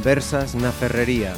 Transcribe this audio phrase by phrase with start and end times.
[0.00, 1.36] Conversas na Ferrería.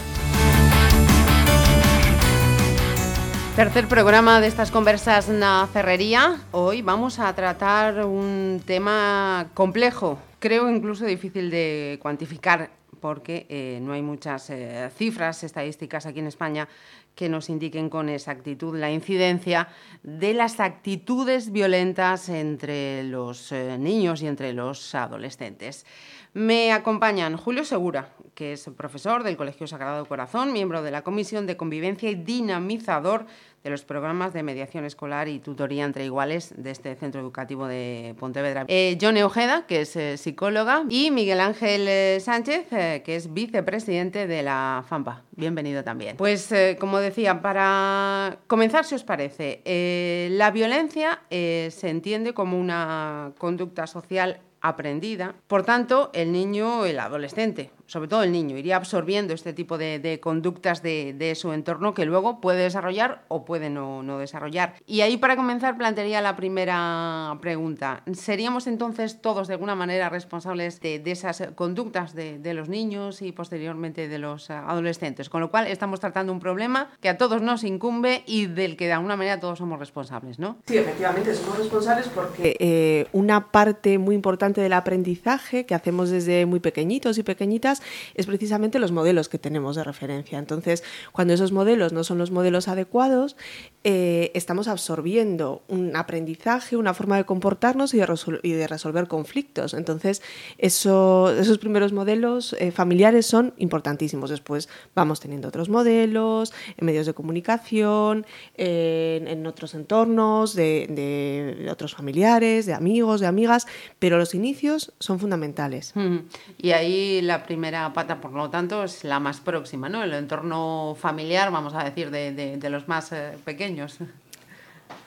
[3.59, 6.39] Tercer programa de estas conversas na Ferrería.
[6.55, 12.71] Hoy vamos a tratar un tema complejo, creo incluso difícil de cuantificar
[13.01, 16.69] porque eh, no hay muchas eh, cifras estadísticas aquí en España
[17.17, 19.69] que nos indiquen con exactitud la incidencia
[20.05, 25.85] de las actitudes violentas entre los eh, niños y entre los adolescentes.
[26.33, 31.47] Me acompañan Julio Segura, que es profesor del Colegio Sagrado Corazón, miembro de la Comisión
[31.47, 33.27] de Convivencia y dinamizador
[33.63, 38.17] de los programas de mediación escolar y tutoría entre iguales de este centro educativo de
[38.19, 38.65] Pontevedra.
[38.67, 43.33] Eh, John Ojeda, que es eh, psicóloga, y Miguel Ángel eh, Sánchez, eh, que es
[43.33, 45.23] vicepresidente de la FAMPA.
[45.31, 46.17] Bienvenido también.
[46.17, 52.59] Pues, eh, como decía, para comenzar, si os parece, eh, la violencia se entiende como
[52.59, 55.35] una conducta social aprendida.
[55.47, 59.99] Por tanto, el niño, el adolescente, sobre todo el niño, iría absorbiendo este tipo de,
[59.99, 64.77] de conductas de, de, su entorno que luego puede desarrollar o puede no, no, desarrollar.
[64.87, 68.03] Y ahí, para comenzar, plantearía la primera pregunta.
[68.15, 73.21] ¿Seríamos entonces todos de alguna manera responsables de, de esas conductas de, de, los niños
[73.21, 75.29] y posteriormente de los adolescentes?
[75.29, 78.87] Con lo cual, estamos tratando un problema que a todos nos incumbe y del que
[78.87, 80.57] de alguna manera todos somos responsables, ¿no?
[80.67, 86.47] Sí, efectivamente, somos responsables porque eh, una parte muy importante del aprendizaje que hacemos desde
[86.47, 87.82] muy pequeñitos y pequeñitas
[88.15, 90.39] es precisamente los modelos que tenemos de referencia.
[90.39, 93.37] Entonces, cuando esos modelos no son los modelos adecuados,
[93.85, 99.75] eh, estamos absorbiendo un aprendizaje, una forma de comportarnos y de, resolver conflictos.
[99.75, 100.23] Entonces,
[100.59, 104.31] eso, esos primeros modelos eh, familiares son importantísimos.
[104.31, 108.25] Después vamos teniendo otros modelos en medios de comunicación,
[108.57, 113.67] en, en, otros entornos, de, de, otros familiares, de amigos, de amigas,
[113.99, 115.93] pero los inicios son fundamentales.
[115.95, 116.19] Mm.
[116.59, 120.03] Y ahí la primera pata, por lo tanto, es la más próxima, ¿no?
[120.03, 123.99] El entorno familiar, vamos a decir, de, de, de los más eh, pequeños.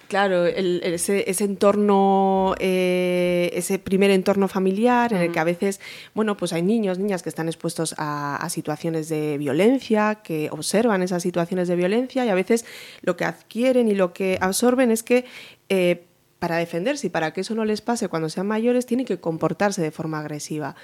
[0.07, 5.81] Claro, el, ese, ese, entorno, eh, ese primer entorno familiar en el que a veces,
[6.13, 11.01] bueno, pues hay niños, niñas que están expuestos a, a, situaciones de violencia, que observan
[11.01, 12.65] esas situaciones de violencia y a veces
[13.01, 15.25] lo que adquieren y lo que absorben es que
[15.69, 16.05] eh,
[16.39, 19.81] para defenderse y para que eso no les pase cuando sean mayores tienen que comportarse
[19.81, 20.75] de forma agresiva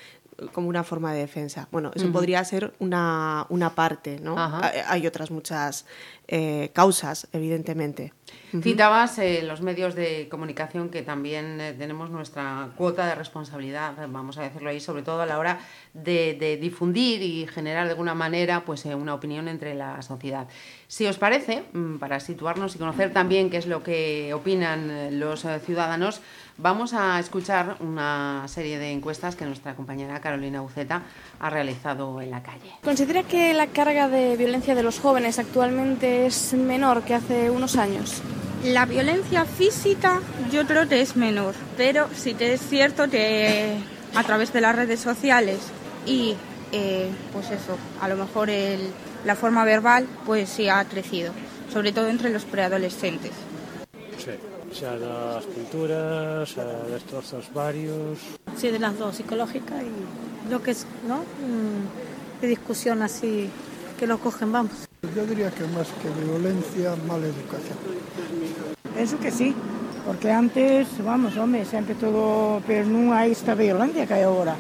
[0.54, 1.68] como una forma de defensa.
[1.72, 2.14] Bueno, eso uh -huh.
[2.14, 4.36] podría ser una, una parte, ¿no?
[4.88, 5.86] Hay otras muchas
[6.34, 8.14] eh, causas, evidentemente.
[8.62, 14.38] Citabas eh, los medios de comunicación que también eh, tenemos nuestra cuota de responsabilidad, vamos
[14.38, 15.60] a decirlo ahí, sobre todo a la hora
[15.94, 20.48] de, difundir y generar de alguna manera pues, una opinión entre la sociedad.
[20.88, 25.46] Si os parece, mm, para situarnos y conocer también qué es lo que opinan los
[25.66, 26.22] ciudadanos,
[26.62, 31.02] Vamos a escuchar una serie de encuestas que nuestra compañera Carolina Uceta
[31.40, 32.72] ha realizado en la calle.
[32.84, 37.78] ¿Considera que la carga de violencia de los jóvenes actualmente es menor que hace unos
[37.78, 38.22] años?
[38.64, 40.22] La violencia física
[40.52, 43.78] yo creo que es menor, pero sí que es cierto que
[44.14, 45.62] a través de las redes sociales
[46.06, 46.36] y
[46.72, 48.92] eh, pues eso, a lo mejor el,
[49.26, 51.34] la forma verbal pues sí ha crecido,
[51.74, 53.32] sobre todo entre los preadolescentes.
[54.20, 58.20] Sí xa das pinturas, xa destrozos varios.
[58.56, 59.92] Sí, de las dos, psicológica y
[60.50, 61.18] lo que es, ¿no?
[61.44, 63.50] Mm, de discusión así
[64.00, 64.88] que lo cogen, vamos.
[65.16, 67.78] Yo diría que más que violencia, mala educación.
[68.98, 69.54] Eso que sí,
[70.06, 74.56] porque antes, vamos, hombre, siempre todo, pero non hai esta violencia que agora.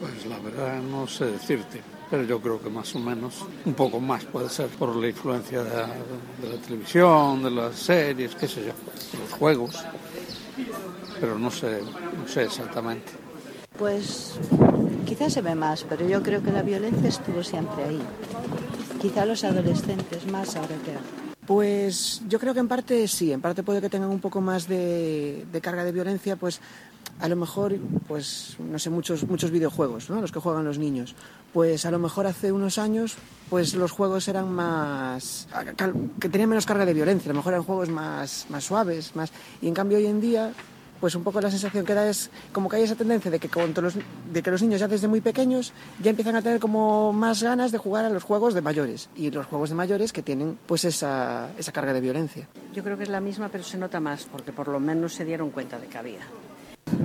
[0.00, 1.97] Pois Pues la verdad no sé decirte.
[2.10, 5.62] Pero yo creo que más o menos un poco más puede ser por la influencia
[5.62, 8.72] de, la televisión, de las series, qué sé yo,
[9.20, 9.84] los juegos,
[11.20, 13.12] pero no sé, no sé exactamente.
[13.78, 14.34] Pues
[15.06, 18.02] quizás se ve más, pero yo creo que la violencia estuvo siempre ahí.
[19.00, 23.62] Quizá los adolescentes más ahora que Pues yo creo que en parte sí, en parte
[23.62, 26.60] puede que tengan un poco más de, carga de violencia, pues
[27.20, 27.74] a lo mejor,
[28.06, 30.20] pues, no sé, muchos, muchos videojuegos, ¿no?
[30.20, 31.14] Los que juegan los niños.
[31.54, 33.16] Pues a lo mejor hace unos años,
[33.48, 35.48] pues los juegos eran más...
[36.20, 39.32] que tenían menos carga de violencia, a lo mejor eran juegos más, más suaves, más...
[39.62, 40.52] Y en cambio hoy en día,
[41.00, 43.48] pues un poco la sensación que da es como que hay esa tendencia de que,
[43.80, 43.94] los,
[44.32, 45.72] de que los niños ya desde muy pequeños
[46.02, 49.08] ya empiezan a tener como más ganas de jugar a los juegos de mayores.
[49.16, 52.48] Y los juegos de mayores que tienen pues esa, esa carga de violencia.
[52.74, 55.24] Yo creo que es la misma, pero se nota más, porque por lo menos se
[55.24, 56.20] dieron cuenta de que había.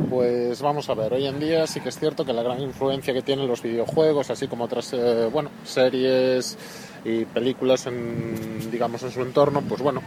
[0.10, 3.14] Pues vamos a ver, hoy en día sí que es cierto que la gran influencia
[3.14, 6.58] que tienen los videojuegos, así como otras eh, bueno, series
[7.04, 10.02] y películas en, digamos, en su entorno, pues bueno,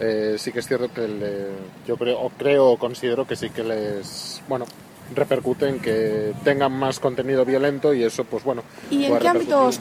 [0.00, 1.46] eh, sí que es cierto que le,
[1.86, 4.66] yo creo, o creo o considero que sí que les, bueno,
[5.14, 8.62] repercute en que tengan más contenido violento y eso, pues bueno.
[8.90, 9.78] ¿Y en qué ámbitos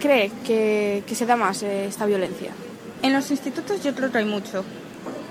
[0.00, 2.50] cree que, que, se da más eh, esta violencia?
[3.02, 4.64] En los institutos yo creo que hay mucho.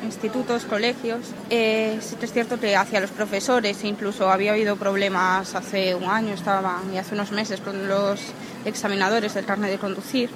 [0.04, 1.32] Institutos, colegios.
[1.50, 6.04] Eh, sí que es cierto que hacia los profesores incluso había habido problemas hace un
[6.04, 8.20] año estaban y hace unos meses con los
[8.66, 10.30] examinadores del carnet de conducir,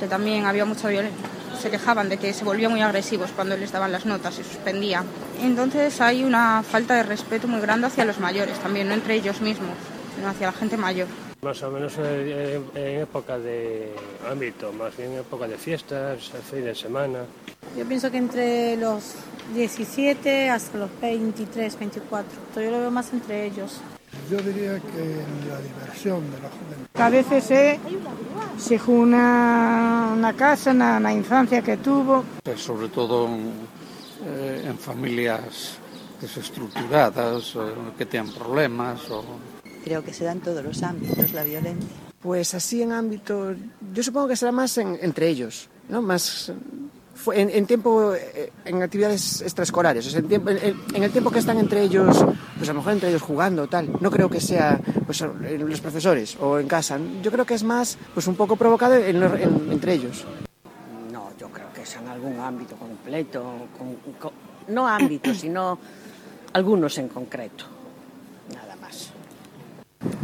[0.00, 3.72] que también había mucha violencia se quejaban de que se volvían muy agresivos cuando les
[3.72, 5.04] daban las notas y suspendían.
[5.40, 9.40] Entonces hay una falta de respeto muy grande hacia los mayores también, no entre ellos
[9.40, 9.76] mismos,
[10.16, 11.08] sino hacia la gente mayor.
[11.42, 13.92] Más o menos en, época de
[14.30, 17.24] ámbito, más bien en época de fiestas, fin de semana.
[17.76, 19.14] Yo pienso que entre los
[19.54, 22.30] 17 hasta los 23, 24.
[22.54, 23.80] Yo lo veo más entre ellos.
[24.30, 26.86] Yo diría que en la diversión de la juventud.
[26.94, 27.80] A veces se,
[28.58, 32.24] se una, una casa, una, una, infancia que tuvo.
[32.56, 33.28] Sobre todo
[34.24, 35.76] eh, en familias
[36.20, 37.56] desestructuradas,
[37.98, 39.10] que tienen problemas.
[39.10, 39.24] O...
[39.84, 41.90] Creo que se da en todos los ámbitos la violencia.
[42.20, 43.56] Pues así en ámbitos,
[43.92, 46.00] yo supongo que será más en, entre ellos, ¿no?
[46.00, 46.52] Más
[47.34, 51.30] en, en, tiempo, eh, en actividades extraescolares, o sea, en, tiempo, en, en, el tiempo
[51.32, 52.24] que están entre ellos,
[52.62, 53.90] pues a lo mejor entre ellos jugando, tal.
[53.98, 56.96] No creo que sea pues, en los profesores o en casa.
[57.20, 60.24] Yo creo que es más pues un poco provocado entre ellos.
[61.10, 63.66] No, yo creo que es en algún ámbito completo,
[64.68, 65.76] no ámbito, sino
[66.52, 67.64] algunos en concreto.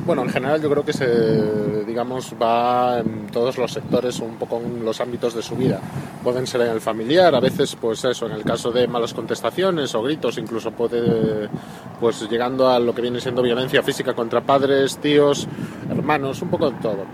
[0.08, 4.56] Bueno, en general yo creo que se, digamos, va en todos los sectores, un poco
[4.56, 5.82] en los ámbitos de su vida.
[6.24, 9.94] Pueden ser en el familiar, a veces, pues eso, en el caso de malas contestaciones
[9.94, 11.50] o gritos, incluso puede,
[12.00, 15.46] pues llegando a lo que viene siendo violencia física contra padres, tíos,
[15.90, 17.04] hermanos, un poco de todo.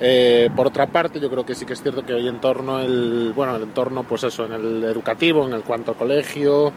[0.00, 2.80] Eh, por otra parte, yo creo que sí que es cierto que hoy en torno
[2.80, 6.72] el, bueno, el entorno, pues eso, en el educativo, en el cuanto a colegio,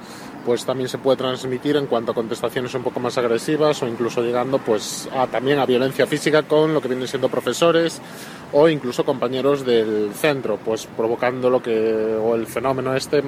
[0.46, 4.22] pues también se puede transmitir en cuanto a contestaciones un poco más agresivas o incluso
[4.22, 8.02] llegando pues a, también a violencia física con lo que vienen siendo profesores
[8.54, 13.24] o incluso compañeros del centro, pues provocando lo que o el fenómeno este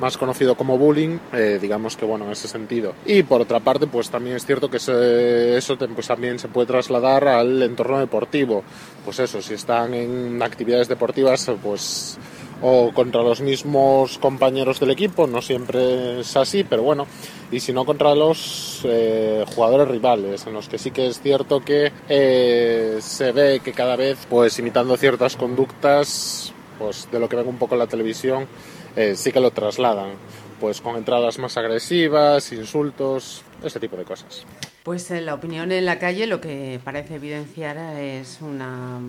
[0.00, 2.94] más conocido como bullying, eh, digamos que bueno en ese sentido.
[3.04, 7.26] Y por otra parte, pues también es cierto que eso pues, también se puede trasladar
[7.28, 8.62] al entorno deportivo.
[9.04, 12.18] Pues eso, si están en actividades deportivas, pues
[12.62, 17.06] o contra los mismos compañeros del equipo, no siempre es así, pero bueno,
[17.50, 21.60] y si no contra los eh, jugadores rivales, en los que sí que es cierto
[21.60, 27.36] que eh, se ve que cada vez, pues imitando ciertas conductas, pues de lo que
[27.36, 28.46] ven un poco en la televisión,
[28.96, 30.12] eh, sí que lo trasladan,
[30.60, 34.44] pues con entradas más agresivas, insultos, ese tipo de cosas.
[34.82, 39.00] Pues en la opinión en la calle lo que parece evidenciar es una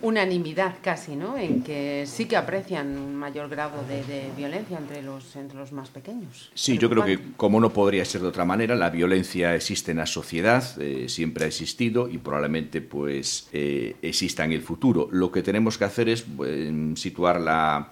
[0.00, 1.36] unanimidad casi, ¿no?
[1.36, 5.72] En que sí que aprecian un mayor grado de, de, violencia entre los, entre los
[5.72, 6.50] más pequeños.
[6.54, 9.98] Sí, yo creo que como no podría ser de otra manera, la violencia existe en
[9.98, 15.08] la sociedad, eh, siempre ha existido y probablemente pues eh, exista en el futuro.
[15.10, 17.90] Lo que tenemos que hacer es pues, situar la,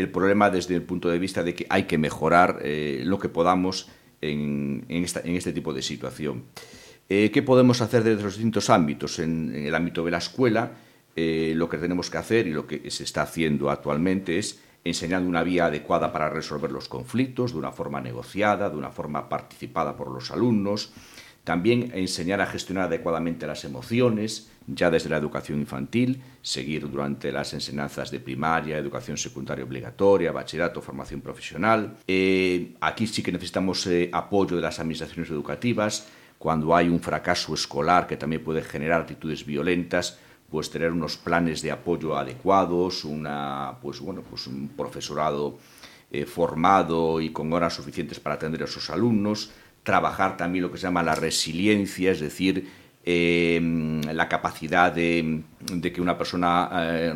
[0.00, 3.28] el problema desde el punto de vista de que hay que mejorar eh, lo que
[3.28, 3.88] podamos
[4.20, 6.44] en, este tipo de situación.
[7.08, 9.18] Eh, ¿Qué podemos hacer desde los distintos ámbitos?
[9.18, 10.72] En, en el ámbito de la escuela,
[11.16, 15.28] eh, lo que tenemos que hacer y lo que se está haciendo actualmente es enseñando
[15.28, 19.96] una vía adecuada para resolver los conflictos de una forma negociada, de una forma participada
[19.96, 20.92] por los alumnos,
[21.44, 27.54] también enseñar a gestionar adecuadamente las emociones, ya desde la educación infantil, seguir durante las
[27.54, 31.96] enseñanzas de primaria, educación secundaria obligatoria, bachillerato, formación profesional.
[32.06, 36.08] Eh, aquí sí que necesitamos eh, apoyo de las administraciones educativas.
[36.38, 40.18] Cuando hay un fracaso escolar que también puede generar actitudes violentas,
[40.50, 45.58] pues tener unos planes de apoyo adecuados, una, pues, bueno, pues un profesorado
[46.10, 50.78] eh, formado y con horas suficientes para atender a sus alumnos, trabajar también lo que
[50.78, 52.68] se llama la resiliencia, es decir,
[53.02, 53.58] eh,
[54.12, 55.42] la capacidad de,
[55.80, 57.12] que una persona eh,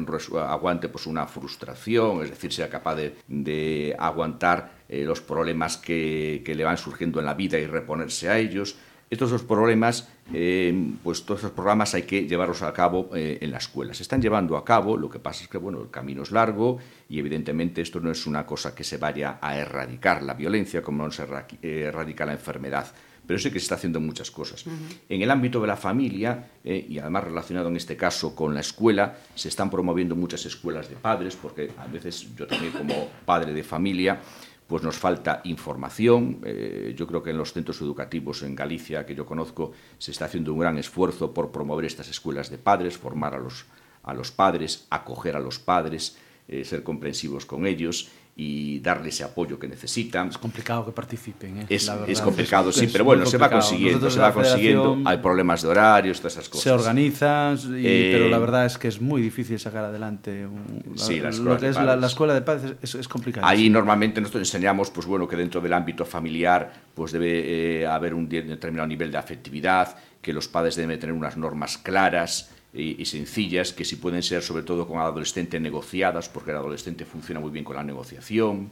[0.49, 2.97] aguante pues, una frustración, es decir, sea capaz
[3.29, 8.39] de, aguantar eh, los problemas que, le van surgiendo en la vida y reponerse a
[8.39, 8.77] ellos.
[9.15, 13.53] Estos dos problemas, eh, pues todos esos programas hay que llevarlos a cabo eh, en
[13.53, 13.95] la escuela.
[13.95, 16.79] Se están llevando a cabo, lo que pasa es que bueno, el camino es largo
[17.09, 21.05] y evidentemente esto no es una cosa que se vaya a erradicar la violencia como
[21.05, 21.29] no se
[21.63, 22.93] erradica la enfermedad
[23.27, 24.67] pero sí que se está haciendo muchas cosas.
[24.67, 24.97] Uh -huh.
[25.09, 28.61] En el ámbito de la familia, eh, y además relacionado en este caso con la
[28.61, 33.53] escuela, se están promoviendo muchas escuelas de padres, porque a veces yo también como padre
[33.53, 34.21] de familia,
[34.67, 36.41] pues nos falta información.
[36.45, 40.25] Eh, yo creo que en los centros educativos en Galicia, que yo conozco, se está
[40.27, 43.67] haciendo un gran esfuerzo por promover estas escuelas de padres, formar a los,
[44.03, 46.17] a los padres, acoger a los padres,
[46.49, 50.29] eh, ser comprensivos con ellos y darle ese apoyo que necesitan.
[50.29, 51.67] Es complicado que participen, ¿eh?
[51.69, 54.99] Es, es complicado, es, sí, pero bueno, se va consiguiendo, Nosotros se va consiguiendo.
[55.05, 56.65] Hay problemas de horarios, todas esas cosas.
[56.65, 60.95] Se organizan, y, eh, pero la verdad es que es muy difícil sacar adelante un,
[60.97, 63.47] sí, la, lo que es la, la, escuela de padres es, es complicado.
[63.47, 68.15] Ahí normalmente nosotros enseñamos, pues bueno, que dentro del ámbito familiar, pues debe eh, haber
[68.15, 73.05] un determinado nivel de afectividad, que los padres deben tener unas normas claras, y, y,
[73.05, 77.41] sencillas que si pueden ser sobre todo con el adolescente negociadas porque el adolescente funciona
[77.41, 78.71] muy bien con la negociación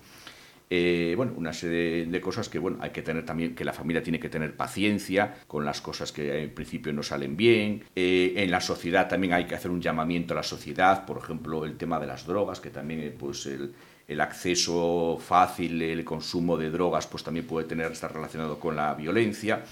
[0.74, 3.74] eh, bueno, una serie de, de, cosas que bueno, hay que tener también, que la
[3.74, 7.84] familia tiene que tener paciencia con las cosas que en principio no salen bien.
[7.94, 11.66] Eh, en la sociedad también hay que hacer un llamamiento a la sociedad, por ejemplo,
[11.66, 13.74] el tema de las drogas, que también eh, pues el,
[14.08, 18.94] el acceso fácil, el consumo de drogas, pues también puede tener, estar relacionado con la
[18.94, 19.62] violencia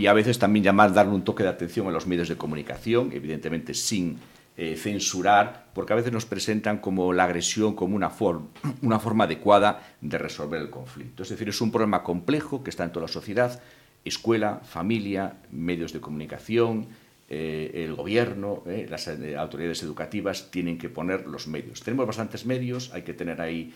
[0.00, 3.10] y a veces también llamar, darle un toque de atención a los medios de comunicación,
[3.12, 4.18] evidentemente sin
[4.56, 8.46] eh, censurar, porque a veces nos presentan como la agresión como una, forma,
[8.82, 11.22] una forma adecuada de resolver el conflicto.
[11.22, 13.60] Es decir, es un problema complejo que está en toda la sociedad,
[14.02, 16.86] escuela, familia, medios de comunicación,
[17.28, 21.82] eh, el gobierno, eh, las autoridades educativas tienen que poner los medios.
[21.82, 23.74] Tenemos bastantes medios, hay que tener ahí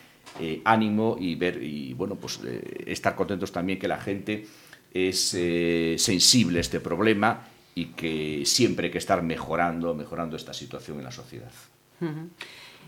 [0.65, 2.41] ánimo y ver y bueno pues
[2.87, 4.47] estar contentos también que la gente
[4.95, 10.55] es eh, sensible a este problema y que siempre hay que estar mejorando, mejorando esta
[10.55, 11.51] situación en la sociedad.
[12.01, 12.29] Uh -huh.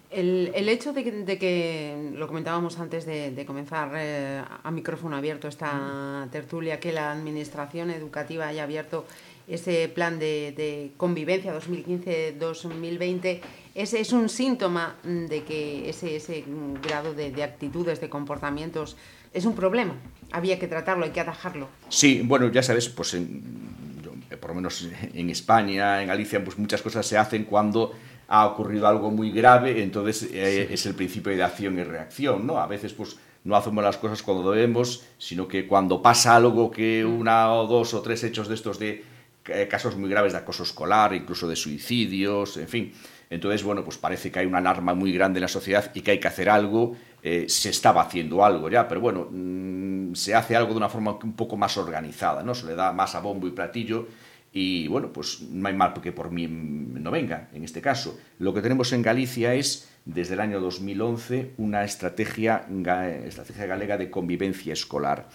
[0.08, 4.70] El, el, hecho de que, de que, lo comentábamos antes de, de comenzar eh, a
[4.70, 9.04] micrófono abierto esta tertulia, que la Administración Educativa haya abierto
[9.48, 13.40] ese plan de, de convivencia 2015-2020,
[13.74, 16.44] ese es un síntoma de que ese, ese
[16.82, 18.96] grado de, de actitudes, de comportamientos,
[19.36, 19.94] es un problema.
[20.32, 21.68] Había que tratarlo, hay que atajarlo.
[21.88, 23.42] Sí, bueno, ya sabes, pues en,
[24.40, 27.92] por lo menos en España, en Galicia, pues muchas cosas se hacen cuando
[28.28, 30.74] ha ocurrido algo muy grave, entonces eh, sí.
[30.74, 32.58] es el principio de acción y reacción, ¿no?
[32.58, 37.04] A veces, pues no hacemos las cosas cuando debemos, sino que cuando pasa algo que
[37.04, 39.04] una o dos o tres hechos de estos de
[39.46, 42.92] eh, casos muy graves de acoso escolar, incluso de suicidios, en fin.
[43.30, 46.12] Entonces, bueno, pues parece que hay una alarma muy grande en la sociedad y que
[46.12, 46.96] hay que hacer algo.
[47.28, 51.18] Eh, se estaba haciendo algo ya, pero bueno, mmm, se hace algo de una forma
[51.24, 52.54] un poco más organizada, ¿no?
[52.54, 54.06] Se le da más a bombo y platillo
[54.52, 58.16] y bueno, pues no hay mal porque por mí no venga, en este caso.
[58.38, 62.64] Lo que tenemos en Galicia es, desde el año 2011, una estrategia,
[63.24, 65.28] estrategia galega de convivencia escolar.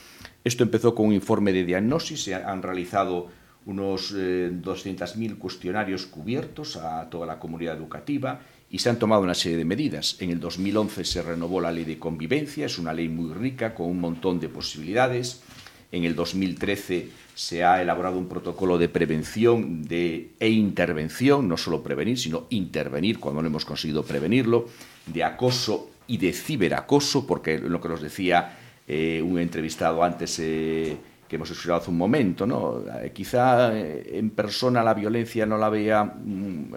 [0.46, 3.28] Esto empezó con un informe de diagnosis, se han realizado
[3.66, 8.40] unos eh, 200.000 cuestionarios cubiertos a toda la comunidad educativa
[8.72, 10.16] y se han tomado una serie de medidas.
[10.20, 13.88] En el 2011 se renovó la ley de convivencia, es una ley muy rica con
[13.88, 15.42] un montón de posibilidades.
[15.92, 21.84] En el 2013 se ha elaborado un protocolo de prevención de, e intervención, no solo
[21.84, 24.70] prevenir, sino intervenir cuando no hemos conseguido prevenirlo,
[25.06, 30.96] de acoso y de ciberacoso, porque lo que nos decía eh, un entrevistado antes eh,
[31.28, 32.84] que hemos escuchado hace un momento, ¿no?
[33.02, 36.74] Eh, quizá en persona la violencia no la vea mm,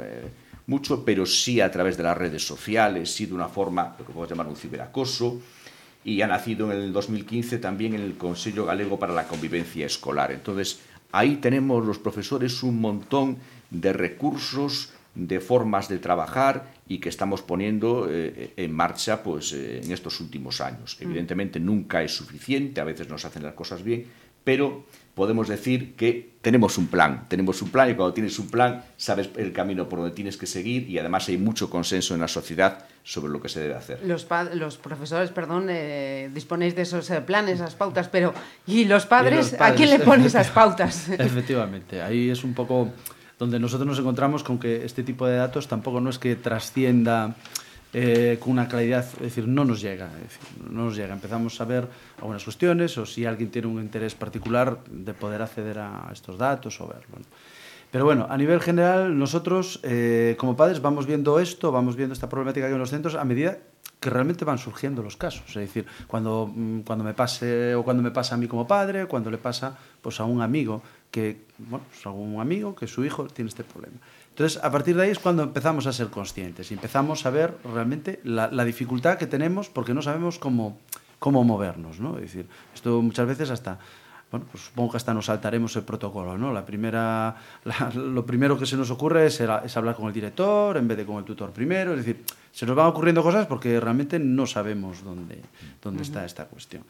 [0.67, 4.13] mucho, pero sí a través de las redes sociales, sí de una forma, lo que
[4.13, 5.41] podemos llamar un ciberacoso,
[6.05, 10.33] y ha nacido en el 2015 también en el Consejo Galego para la Convivencia Escolar.
[10.33, 10.81] Entonces,
[11.13, 13.39] ahí tenemos los profesores un montón
[13.71, 19.81] de recursos, de formas de trabajar y que estamos poniendo eh, en marcha pues, eh,
[19.83, 20.99] en estos últimos años.
[20.99, 21.05] Mm.
[21.05, 24.07] Evidentemente nunca es suficiente, a veces nos hacen las cosas bien,
[24.43, 28.85] pero podemos decir que tenemos un plan, tenemos un plan y cuando tienes un plan
[28.97, 32.29] sabes el camino por donde tienes que seguir y además hay mucho consenso en la
[32.29, 34.01] sociedad sobre lo que se debe hacer.
[34.05, 38.35] Los, los profesores, perdón, eh, disponéis de esos eh, planes, esas pautas, pero
[38.67, 39.33] ¿y los padres?
[39.33, 39.73] ¿Y los padres?
[39.73, 41.09] ¿A quién le ponen esas pautas?
[41.19, 42.91] Efectivamente, ahí es un poco
[43.39, 47.37] donde nosotros nos encontramos con que este tipo de datos tampoco no es que trascienda
[47.95, 51.15] eh, con una claridad, es decir, no nos llega, es decir, no nos llega.
[51.15, 55.79] Empezamos a ver algunas cuestiones o si alguien tiene un interés particular de poder acceder
[55.79, 57.19] a estos datos o verlo.
[57.19, 57.25] ¿no?
[57.95, 62.29] Pero bueno, a nivel general, nosotros eh, como padres vamos viendo esto, vamos viendo esta
[62.29, 63.59] problemática que hay en los centros a medida
[64.01, 65.45] que realmente van surgiendo los casos.
[65.51, 69.07] Es decir, cuando, mm, cuando me pase o cuando me pasa a mí como padre,
[69.07, 70.83] cuando le pasa pues, a un amigo
[71.13, 73.99] que, bueno, pues, a un amigo que su hijo tiene este problema.
[74.35, 77.57] Entonces, a partir de ahí es cuando empezamos a ser conscientes y empezamos a ver
[77.63, 80.77] realmente la, la dificultad que tenemos porque no sabemos cómo,
[81.21, 82.17] cómo movernos, ¿no?
[82.17, 83.79] Es decir, esto muchas veces hasta
[84.35, 86.53] bueno, pues supongo que hasta nos saltaremos el protocolo, ¿no?
[86.53, 90.77] La primera, la, lo primero que se nos ocurre es, es, hablar con el director
[90.77, 93.79] en vez de con el tutor primero, es decir, se nos van ocurriendo cosas porque
[93.79, 95.41] realmente no sabemos dónde,
[95.81, 96.07] dónde uh -huh.
[96.07, 96.83] está esta cuestión.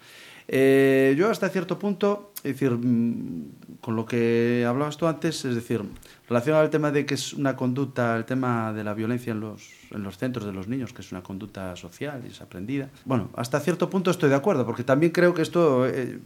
[0.48, 5.54] Eh, yo hasta cierto punto, es decir, mm, con lo que hablabas tú antes, es
[5.54, 5.82] decir,
[6.28, 9.70] relacionado al tema de que es una conducta, el tema de la violencia en los,
[9.90, 12.90] en los centros de los niños, que es una conducta social y es aprendida.
[13.04, 16.18] Bueno, hasta cierto punto estoy de acuerdo, porque también creo que esto, eh,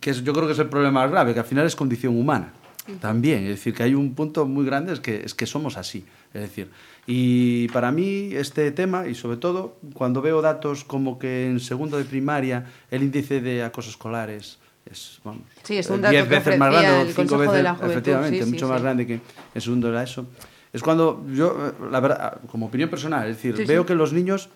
[0.00, 2.16] que es, yo creo que es el problema más grave, que al final es condición
[2.16, 2.52] humana.
[3.00, 6.04] También, es decir, que hay un punto muy grande, es que, es que somos así.
[6.34, 6.70] Es decir,
[7.06, 11.96] y para mí este tema, y sobre todo cuando veo datos como que en segundo
[11.96, 16.24] de primaria el índice de acoso escolar es, es vamos, sí, es un dato diez
[16.24, 18.78] que veces más grande, cinco Consejo veces, de la Juventud, efectivamente, sí, mucho sí, más
[18.78, 18.84] sí.
[18.84, 19.20] grande que
[19.54, 20.26] en segundo de la ESO.
[20.72, 24.48] Es cuando yo, la verdad, como opinión personal, es decir, veo que los niños,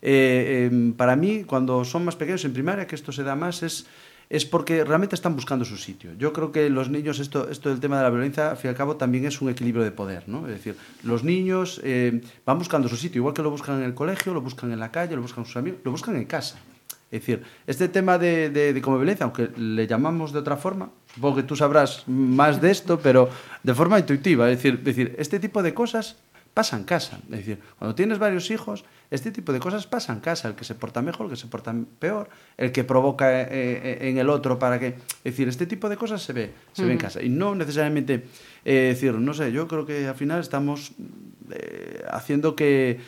[0.00, 3.62] eh, eh, para mí, cuando son más pequeños en primaria, que esto se da más,
[3.62, 3.86] es
[4.30, 6.12] es porque realmente están buscando su sitio.
[6.18, 8.70] Yo creo que los niños, esto, esto del tema de la violencia, al fin y
[8.70, 10.28] al cabo, también es un equilibrio de poder.
[10.28, 10.46] ¿no?
[10.46, 13.94] Es decir, los niños eh, van buscando su sitio, igual que lo buscan en el
[13.94, 16.58] colegio, lo buscan en la calle, lo buscan sus amigos, lo buscan en casa.
[17.10, 21.36] Es decir, este tema de, de, como violencia, aunque le llamamos de otra forma, supongo
[21.36, 23.30] que tú sabrás más de esto, pero
[23.62, 24.50] de forma intuitiva.
[24.50, 26.16] Es decir, es decir este tipo de cosas
[26.58, 27.14] pasan en casa.
[27.30, 30.48] Es decir, cuando tienes varios hijos, este tipo de cosas pasan en casa.
[30.48, 33.98] El que se porta mejor, el que se porta peor, el que provoca eh, eh,
[34.10, 34.88] en el otro para que...
[34.88, 37.22] Es decir, este tipo de cosas se ve, se ve en casa.
[37.22, 38.26] Y no necesariamente...
[38.64, 40.92] eh, decir, no sé, yo creo que al final estamos
[41.50, 42.98] eh, haciendo que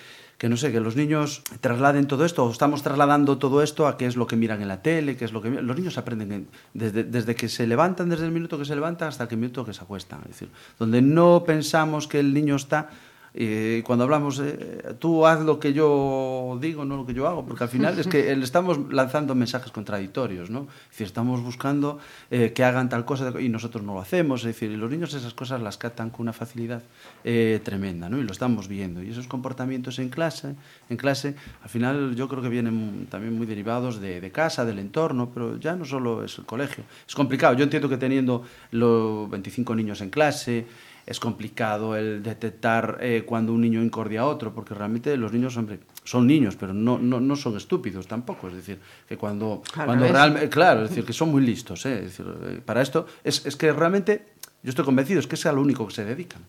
[0.40, 3.99] que no sé, que los niños trasladen todo esto, o estamos trasladando todo esto a
[3.99, 5.50] qué es lo que miran en la tele, qué es lo que.
[5.50, 9.09] Los niños aprenden en- desde, desde que se levantan, desde el minuto que se levantan
[9.09, 10.21] hasta el minuto que se acuestan.
[10.23, 12.88] Es decir, donde no pensamos que el niño está,
[13.35, 17.45] eh, cuando hablamos, eh, tú haz lo que yo digo, no lo que yo hago,
[17.47, 20.67] porque al final es que le estamos lanzando mensajes contradictorios, ¿no?
[20.85, 21.99] Es decir, estamos buscando
[22.31, 25.15] eh, que hagan tal cosa y nosotros no lo hacemos, es decir, y los niños
[25.15, 26.83] esas cosas las captan con una facilidad
[27.25, 28.19] eh, tremenda, ¿no?
[28.19, 29.03] Y lo estamos viendo.
[29.03, 30.55] Y esos comportamientos en clase,
[30.89, 34.79] en clase, al final yo creo que vienen también muy derivados de, de casa, del
[34.79, 36.85] entorno, pero ya no solo es el colegio.
[37.07, 37.55] Es complicado.
[37.55, 40.67] Yo entiendo que teniendo los 25 niños en clase,
[41.11, 45.57] es complicado el detectar eh, cuando un niño incordia a otro, porque realmente los niños,
[45.57, 48.47] hombre, son niños, pero no, no, no son estúpidos tampoco.
[48.49, 51.85] Es decir, que cuando, cuando realmente, claro, es decir, que son muy listos.
[51.87, 51.96] ¿eh?
[51.99, 54.25] Es decir, eh, para esto, es, es que realmente,
[54.62, 56.42] yo estoy convencido, es que es a lo único que se dedican.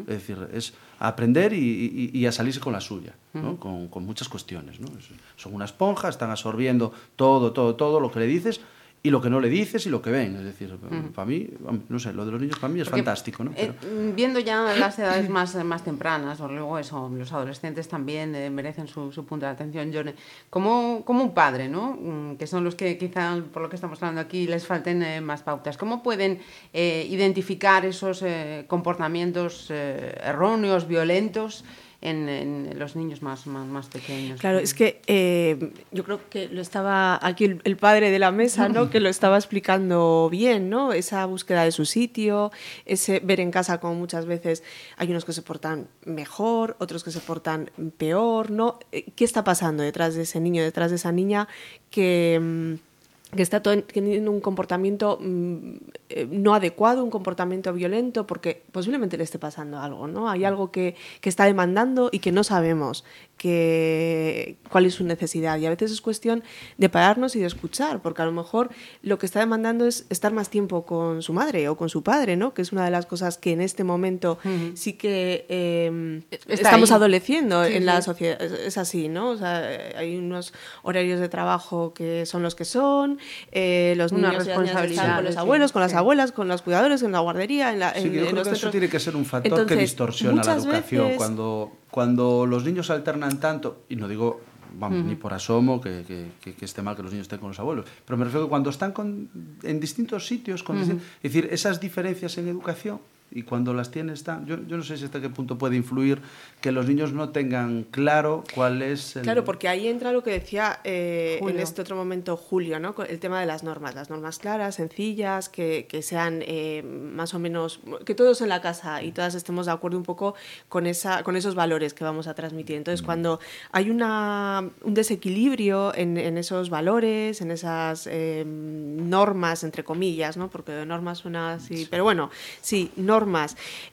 [0.00, 3.14] Es decir, es a aprender y, y- y a salirse con la suya,
[3.60, 4.80] con, con muchas cuestiones.
[4.80, 4.88] ¿no?
[4.98, 8.60] Es- son una esponja, están absorbiendo todo, todo, todo lo que le dices
[9.02, 10.34] y lo que no le dices y lo que ven.
[10.36, 11.12] Es decir, Ujú.
[11.12, 11.48] para mí,
[11.88, 13.44] no sé, lo de los niños para mí es Porque, fantástico.
[13.44, 13.52] ¿no?
[13.54, 18.34] eh, Pero- viendo ya las edades más, más tempranas, o luego eso, los adolescentes también
[18.34, 20.12] eh, merecen su, su punto de atención, Johnny.
[20.50, 21.96] Como, como un padre, ¿no?
[22.00, 25.20] Mm, Que son los que quizá, por lo que estamos hablando aquí, les falten eh,
[25.20, 25.76] más pautas.
[25.78, 26.40] ¿Cómo pueden
[26.72, 31.64] eh, identificar esos eh, comportamientos erróneos, violentos,
[32.00, 34.40] en, en los niños más, más, más pequeños?
[34.40, 38.30] Claro, es que eh, yo creo que lo estaba aquí el, el padre de la
[38.30, 38.88] mesa, ¿no?
[38.90, 40.92] Que lo estaba explicando bien, ¿no?
[40.92, 42.52] Esa búsqueda de su sitio,
[42.84, 44.62] ese ver en casa como muchas veces
[44.96, 48.78] hay unos que se portan mejor, otros que se portan peor, ¿no?
[48.92, 51.48] Eh, ¿Qué está pasando detrás de ese niño, detrás de esa niña
[51.90, 52.87] que mm,
[53.34, 55.74] que está teniendo un comportamiento mm,
[56.08, 60.30] eh, no adecuado, un comportamiento violento, porque posiblemente le esté pasando algo, ¿no?
[60.30, 63.04] Hay algo que, que está demandando y que no sabemos
[63.38, 65.58] que, cuál es su necesidad.
[65.58, 66.42] Y a veces es cuestión
[66.76, 68.70] de pararnos y de escuchar, porque a lo mejor
[69.02, 72.36] lo que está demandando es estar más tiempo con su madre o con su padre,
[72.36, 72.54] ¿no?
[72.54, 74.38] Que es una de las cosas que en este momento
[74.74, 76.96] sí que eh, Está estamos ahí.
[76.96, 78.40] adoleciendo Sí, en la sociedad.
[78.42, 79.30] Es, es así, ¿no?
[79.30, 79.58] O sea,
[79.96, 83.18] hay unos horarios de trabajo que son los que son,
[83.52, 85.96] eh, los Unas niños y las niñas están con los abuelos, con las sí.
[85.96, 88.48] abuelas, con los cuidadores, en la guardería, en, la, Sí, en, yo en creo los
[88.48, 91.04] que eso tiene que ser un factor Entonces, que distorsiona la educación.
[91.04, 94.40] veces- Cuando, cuando los niños alternan tanto, y no digo,
[94.78, 97.48] vamos, ni por asomo que, que, que- que esté mal que los niños estén con
[97.48, 99.28] los abuelos, pero me refiero que cuando están con-
[99.62, 100.84] en distintos sitios, con Ujú.
[100.92, 104.82] distin- es decir, esas diferencias en educación y cuando las tienen están, yo, yo no
[104.82, 106.20] sé si hasta qué punto puede influir
[106.60, 109.22] que los niños no tengan claro cuál es el...
[109.22, 112.94] Claro, porque ahí entra lo que decía eh, en este otro momento Julio, ¿no?
[113.08, 117.38] El tema de las normas, las normas claras, sencillas, que, que sean eh, más o
[117.38, 120.34] menos, que todos en la casa y todas estemos de acuerdo un poco
[120.68, 122.76] con, esa, con esos valores que vamos a transmitir.
[122.76, 123.40] Entonces, cuando
[123.72, 130.48] hay una, un desequilibrio en, en esos valores, en esas eh, normas, entre comillas, ¿no?
[130.48, 133.17] Porque de normas suena así, pero bueno, sí, normas,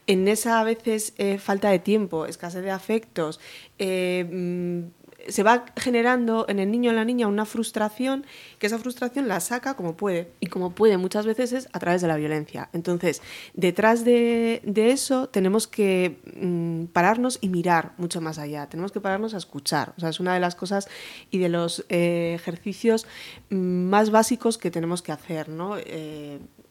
[0.06, 3.40] en esa a veces eh, falta de tiempo, escasez de afectos,
[3.78, 8.24] eh, mm, se va generando en el niño o la niña una frustración,
[8.58, 10.30] que esa frustración la saca como puede.
[10.40, 12.68] Y como puede muchas veces es a través de la violencia.
[12.72, 13.22] Entonces,
[13.54, 18.68] detrás de, eso tenemos que mm, pararnos y mirar mucho más allá.
[18.68, 19.94] Tenemos que pararnos a escuchar.
[19.96, 20.88] O sea, es una de las cosas
[21.30, 23.06] y de los eh, ejercicios
[23.50, 25.76] mm, más básicos que tenemos que hacer, ¿no?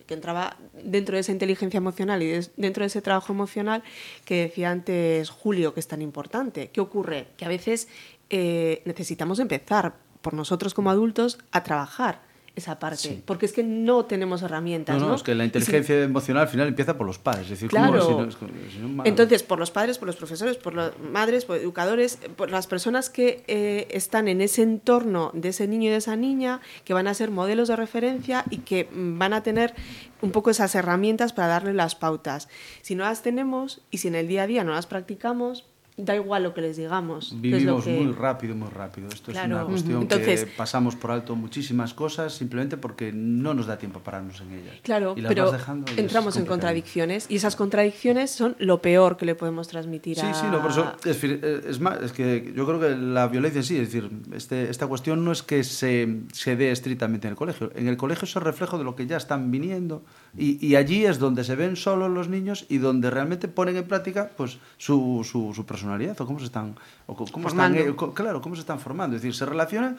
[0.05, 3.83] Que entraba dentro de esa inteligencia emocional y dentro de ese trabajo emocional
[4.25, 6.69] que decía antes Julio, que es tan importante.
[6.71, 7.27] ¿Qué ocurre?
[7.37, 7.87] Que a veces
[8.29, 12.21] eh, necesitamos empezar por nosotros como adultos a trabajar
[12.55, 13.21] esa parte, Sí.
[13.25, 14.95] porque es que no tenemos herramientas.
[14.95, 17.43] No, No, no, es que la inteligencia emocional al final empieza por los padres.
[17.43, 18.29] Es decir, ¿cómo- Claro.
[18.29, 19.07] si no- si mal.
[19.07, 23.09] Entonces, por los padres, por los profesores, por las madres, por educadores, por las personas
[23.09, 27.07] que eh, están en ese entorno de ese niño y de esa niña, que van
[27.07, 29.73] a ser modelos de referencia y que mm, van a tener
[30.21, 32.47] un poco esas herramientas para darle las pautas.
[32.81, 35.65] Si no las tenemos y si en el día a día no las practicamos,
[35.97, 37.29] da igual lo que les digamos.
[37.29, 39.07] que es lo Vivimos que- muy rápido, muy rápido.
[39.07, 39.55] Esto es Claro.
[39.55, 40.01] una cuestión.
[40.01, 44.41] Entonces- que pasamos por alto muchísimas cosas simplemente porque no nos da tiempo a pararnos
[44.41, 44.75] en ellas.
[44.83, 48.81] Claro, Y las pero vas y es entramos en contradicciones y esas contradicciones son lo
[48.81, 50.33] peor que le podemos transmitir Sí, a...
[50.33, 53.63] sí, no, por eso es, eh, es más, es que yo creo que la violencia
[53.63, 57.37] sí, es decir, este, esta cuestión no es que se, se dé estrictamente en el
[57.37, 57.71] colegio.
[57.73, 60.03] En el colegio es el reflejo de lo que ya están viniendo
[60.37, 63.87] y, y allí es donde se ven solos los niños y donde realmente ponen en
[63.87, 65.84] práctica pues su, su, su personalidad
[66.23, 66.75] o cómo se están,
[67.07, 67.95] o cómo Formando.
[67.95, 69.15] co- claro, cómo se están formando.
[69.15, 69.97] Es decir, se relacionan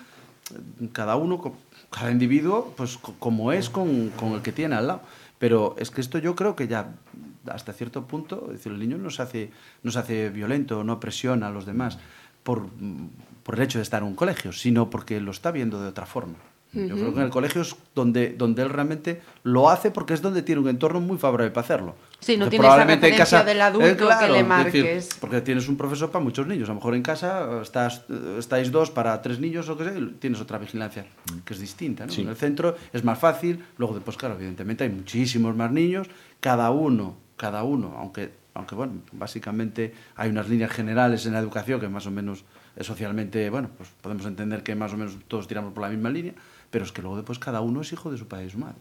[0.54, 1.40] eh, cada uno,
[1.90, 5.00] cada individuo, pues co- como es con, con el que tiene al lado.
[5.38, 6.94] Pero es que esto yo creo que ya
[7.46, 9.50] hasta cierto punto, es decir, el niño no se hace,
[9.82, 11.98] no se hace violento, no presiona a los demás
[12.42, 12.68] por,
[13.42, 16.06] por el hecho de estar en un colegio, sino porque lo está viendo de otra
[16.06, 16.34] forma.
[16.76, 20.20] Yo creo que en el colegio es donde, donde él realmente lo hace porque es
[20.22, 21.94] donde tiene un entorno muy favorable para hacerlo.
[22.20, 24.38] Sí, no Porque tiene esa probablemente en referencia casa- del adulto Eh, claro, que le
[24.40, 25.08] es decir, marques.
[25.20, 26.68] porque tienes un profesor para muchos niños.
[26.68, 28.02] A lo mejor en casa estás,
[28.38, 31.06] estáis dos para tres niños o qué sé, y tienes otra vigilancia
[31.44, 32.06] que es distinta.
[32.06, 32.12] ¿no?
[32.12, 32.22] Sí.
[32.22, 33.64] En el centro es más fácil.
[33.78, 36.08] Luego después, claro, evidentemente hay muchísimos más niños.
[36.40, 41.80] Cada uno, cada uno, aunque, aunque bueno, básicamente hay unas líneas generales en la educación
[41.80, 42.44] que más o menos
[42.76, 46.10] eh, socialmente, bueno, pues podemos entender que más o menos todos tiramos por la misma
[46.10, 46.34] línea.
[46.70, 48.76] Pero es que luego después cada uno es hijo de su padre y su madre.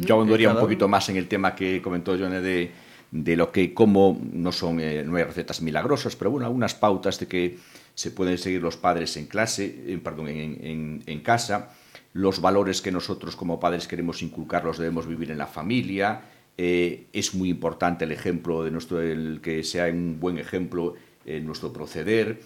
[0.00, 0.92] Yo ahondaría un poquito uno.
[0.92, 2.70] más en el tema que comentó Johnny de,
[3.10, 7.18] de lo que, como no son, eh, no hay recetas milagrosas, pero bueno, algunas pautas
[7.18, 7.58] de que
[7.94, 11.70] se pueden seguir los padres en clase, eh, perdón, en, en- en casa,
[12.12, 16.20] los valores que nosotros como padres queremos inculcar los debemos vivir en la familia.
[16.58, 20.94] eh, es muy importante el ejemplo de nuestro, el que sea un buen ejemplo
[21.26, 22.40] en nuestro proceder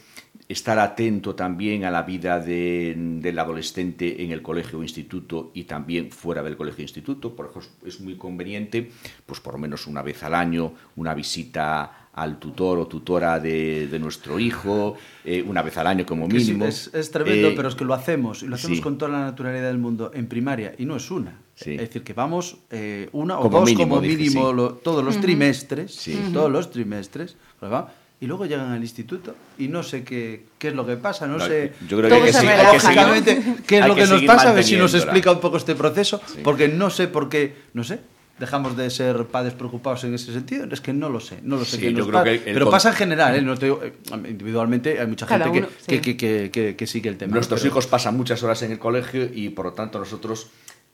[0.51, 5.65] estar atento también a la vida de- del adolescente en el colegio o instituto y
[5.65, 7.35] también fuera del colegio o instituto.
[7.37, 8.91] Por ejemplo, es muy conveniente,
[9.27, 13.87] pues por lo menos una vez al año, una visita al tutor o tutora de,
[13.87, 16.65] de nuestro hijo, eh, una vez al año como Que sí, mínimo.
[16.67, 18.83] es, es tremendo, Eh, pero es que lo hacemos, y lo hacemos sí.
[18.83, 21.39] con toda la naturalidad del mundo en primaria, y no es una.
[21.55, 21.73] Sí.
[21.75, 24.57] Es decir, que vamos eh, una o Como dos mínimo, como mínimo sí.
[24.57, 26.19] lo- todos los trimestres, Sí.
[26.33, 30.75] todos los trimestres, va, y luego llegan al instituto y no sé qué, qué es
[30.75, 33.63] lo que pasa, no, No, sé yo creo que hay que seguir- hay que seguir-
[33.67, 35.57] qué es hay lo que que nos pasa, a ver si nos explica un poco
[35.57, 38.01] este proceso, porque no sé por qué, no sé,
[38.39, 41.65] dejamos de ser padres preocupados en ese sentido, es que no lo sé, no lo
[41.65, 43.43] sé Sí, qué yo nos creo que el pero con- pasa en general, ¿eh?
[43.43, 43.93] No te digo, eh,
[44.29, 46.01] individualmente hay mucha gente uno, que, sí.
[46.01, 47.35] que, que, que, que sigue el tema.
[47.35, 50.49] Nuestros pero- hijos pasan muchas horas en el colegio y por lo tanto nosotros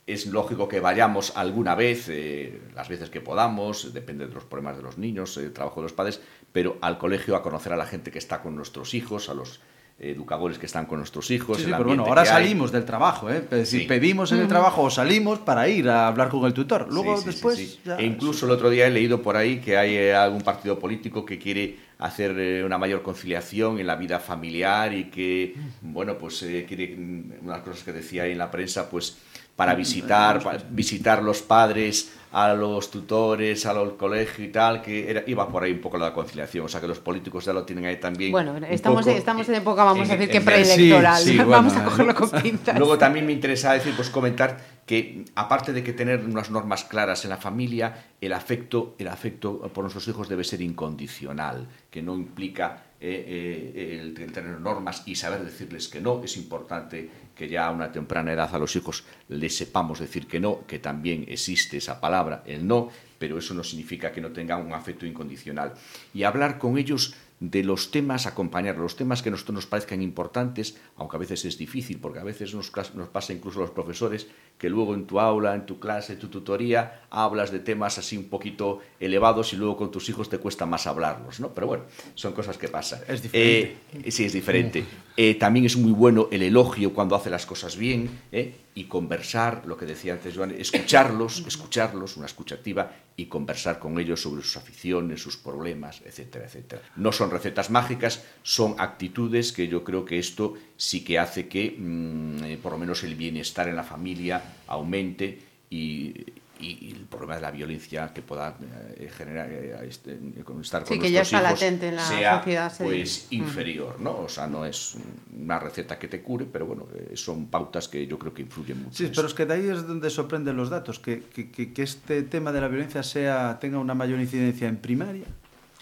[0.09, 4.77] es lógico que vayamos alguna vez, eh, las veces que podamos, depende de los problemas
[4.77, 6.21] de los niños, el trabajo de los padres,
[6.57, 9.61] pero al colegio a conocer a la gente que está con nuestros hijos, a los
[9.99, 11.59] educadores que están con nuestros hijos.
[11.59, 12.29] Sí, sí, el pero bueno, ahora hay.
[12.29, 13.43] salimos del trabajo, ¿eh?
[13.45, 13.87] Es decir, Sí.
[13.87, 14.49] pedimos en el Ujú.
[14.55, 16.87] trabajo o salimos para ir a hablar con el tutor.
[16.91, 17.79] Luego Sí, sí, sí, después sí.
[17.85, 20.79] ya- E incluso el otro día he leído por ahí que hay eh, algún partido
[20.79, 26.17] político que quiere hacer eh, una mayor conciliación en la vida familiar y que, bueno,
[26.17, 29.19] pues eh, quiere, mm, unas cosas que decía ahí en la prensa, pues
[29.57, 35.25] para visitar, pa- visitar los padres a los tutores, al colegio y tal, que era,
[35.27, 36.67] iba por ahí un poco la conciliación.
[36.67, 38.31] O sea que los políticos ya lo tienen ahí también.
[38.31, 41.23] Bueno, estamos, poco estamos en época, vamos a decir que preelectoral.
[41.23, 42.79] Sí, sí, vamos bueno, a cogerlo con pinzas.
[42.79, 47.25] Luego también me interesa decir, pues comentar que aparte de que tener unas normas claras
[47.25, 52.17] en la familia, el afecto, el afecto por nuestros hijos debe ser incondicional, que no
[52.17, 56.23] implica eh, eh, el, el tener normas y saber decirles que no.
[56.23, 60.41] Es importante que ya a una temprana edad a los hijos les sepamos decir que
[60.41, 64.65] no, que también existe esa palabra, el no, pero eso no significa que no tengan
[64.65, 65.75] un afecto incondicional.
[66.15, 70.01] Y hablar con ellos de los temas, acompañar los temas que a nosotros nos parezcan
[70.01, 73.73] importantes, aunque a veces es difícil, porque a veces nos, nos pasa incluso a los
[73.73, 77.99] profesores que luego en tu aula, en tu clase, en tu tutoría, hablas de temas
[77.99, 81.53] así un poquito elevados y luego con tus hijos te cuesta más hablarlos, ¿no?
[81.53, 83.01] Pero bueno, son cosas que pasan.
[83.07, 83.77] Es diferente.
[83.93, 84.85] Eh, sí, es diferente.
[85.17, 88.55] Eh, también es muy bueno el elogio cuando hace las cosas bien ¿eh?
[88.77, 93.99] Y conversar, lo que decía antes Joan, escucharlos, escucharlos, una escucha activa y conversar con
[93.99, 96.83] ellos sobre sus aficiones, sus problemas, etcétera, etcétera.
[96.95, 101.75] No son recetas mágicas, son actitudes que yo creo que esto sí que hace que
[101.79, 106.13] mmm, eh, por lo menos el bienestar en la familia aumente y,
[106.59, 108.57] y, el problema de la violencia que pueda
[108.97, 110.19] eh, generar eh, este,
[110.63, 114.29] estar con sí, que ya está latente en la sea, sociedad pues inferior no o
[114.29, 114.97] sea no es
[115.37, 118.83] una receta que te cure pero bueno eh, son pautas que yo creo que influyen
[118.83, 121.73] mucho sí pero es que de ahí es donde sorprenden los datos que, que, que,
[121.73, 125.27] que este tema de la violencia sea tenga una mayor incidencia en primaria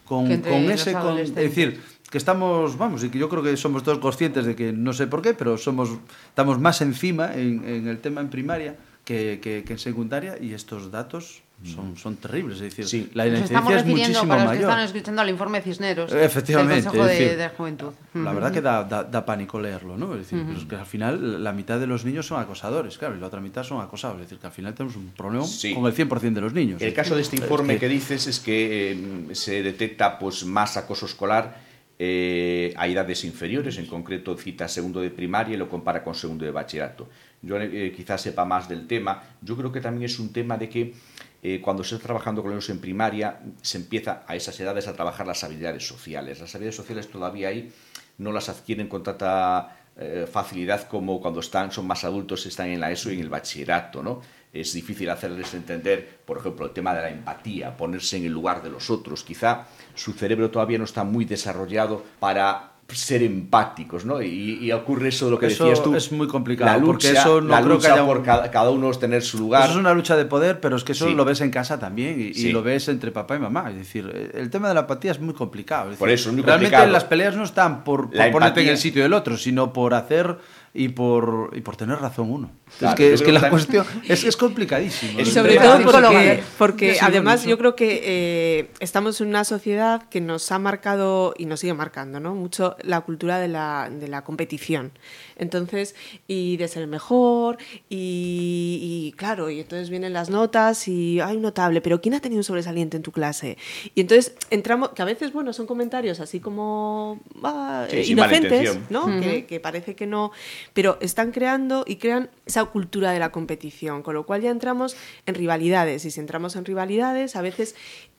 [0.04, 3.82] con, con ese con, es decir que estamos, vamos, y que yo creo que somos
[3.82, 5.90] todos conscientes de que no sé por qué, pero somos
[6.28, 10.54] estamos más encima en, en el tema en primaria que, que, que en secundaria y
[10.54, 12.56] estos datos son, son terribles.
[12.56, 13.10] Es decir, sí.
[13.14, 14.56] la incidencia es muchísimo para los mayor.
[14.56, 17.92] que están escuchando al informe Cisneros Efectivamente, del Consejo es decir, de, de, Juventud.
[18.14, 20.12] La verdad que da, da, da pánico leerlo, ¿no?
[20.14, 20.46] Es decir, uh -huh.
[20.46, 23.28] pero es que al final la mitad de los niños son acosadores, claro, y la
[23.28, 24.16] otra mitad son acosados.
[24.16, 25.74] Es decir, que al final tenemos un problema sí.
[25.74, 26.82] con el 100% de los niños.
[26.82, 27.86] El caso de este informe es que...
[27.86, 27.94] que...
[27.94, 31.64] dices es que eh, se detecta pues, más acoso escolar
[31.98, 36.44] eh, a edades inferiores, en concreto cita segundo de primaria y lo compara con segundo
[36.44, 37.08] de bachillerato.
[37.44, 39.22] Yo eh, quizás sepa más del tema.
[39.42, 40.94] Yo creo que también es un tema de que
[41.42, 44.94] eh, cuando se está trabajando con los en primaria se empieza a esas edades a
[44.94, 46.40] trabajar las habilidades sociales.
[46.40, 47.70] Las habilidades sociales todavía ahí
[48.18, 52.80] no las adquieren con tanta eh, facilidad como cuando están, son más adultos, están en
[52.80, 54.22] la ESO y en el bachillerato, ¿no?
[54.52, 58.62] Es difícil hacerles entender, por ejemplo, el tema de la empatía, ponerse en el lugar
[58.62, 59.22] de los otros.
[59.22, 64.22] Quizá su cerebro todavía no está muy desarrollado para ser empáticos, ¿no?
[64.22, 65.94] Y, y, ocurre eso de lo que eso decías tú.
[65.96, 66.70] es muy complicado.
[66.70, 69.22] La lucha, porque eso no la creo lucha que haya por cada, cada, uno tener
[69.22, 69.62] su lugar.
[69.62, 71.14] Eso es una lucha de poder, pero es que eso Sí.
[71.14, 73.70] lo ves en casa también y, lo ves entre papá y mamá.
[73.70, 75.84] Es decir, el tema de la empatía es muy complicado.
[75.84, 76.92] Es decir, Por eso, es muy realmente complicado.
[76.92, 80.36] las peleas no están por, por ponerte en el sitio del otro, sino por hacer
[80.76, 82.50] y por, y por tener razón uno.
[82.80, 85.20] Claro, es que, es que la cuestión es, es complicadísimo.
[85.20, 89.44] Y El sobre todo porque, porque Sí, además yo creo que eh, estamos en una
[89.44, 92.34] sociedad que nos ha marcado y nos sigue marcando ¿no?
[92.34, 94.90] mucho la cultura de la, de la competición.
[95.36, 95.94] Entonces,
[96.26, 97.58] y de ser el mejor,
[97.88, 102.20] y, y claro, y entonces vienen las notas y hay un notable, pero ¿quién ha
[102.20, 103.58] tenido un sobresaliente en tu clase?
[103.94, 108.78] Y entonces entramos, que a veces, bueno, son comentarios así como ah, Sí, eh, inocentes.
[108.90, 109.06] ¿no?
[109.46, 110.32] Que parece que no,
[110.72, 114.96] pero están creando y crean esa cultura de la competición, con lo cual ya entramos
[115.26, 117.74] en rivalidades y si entramos en rivalidades, a veces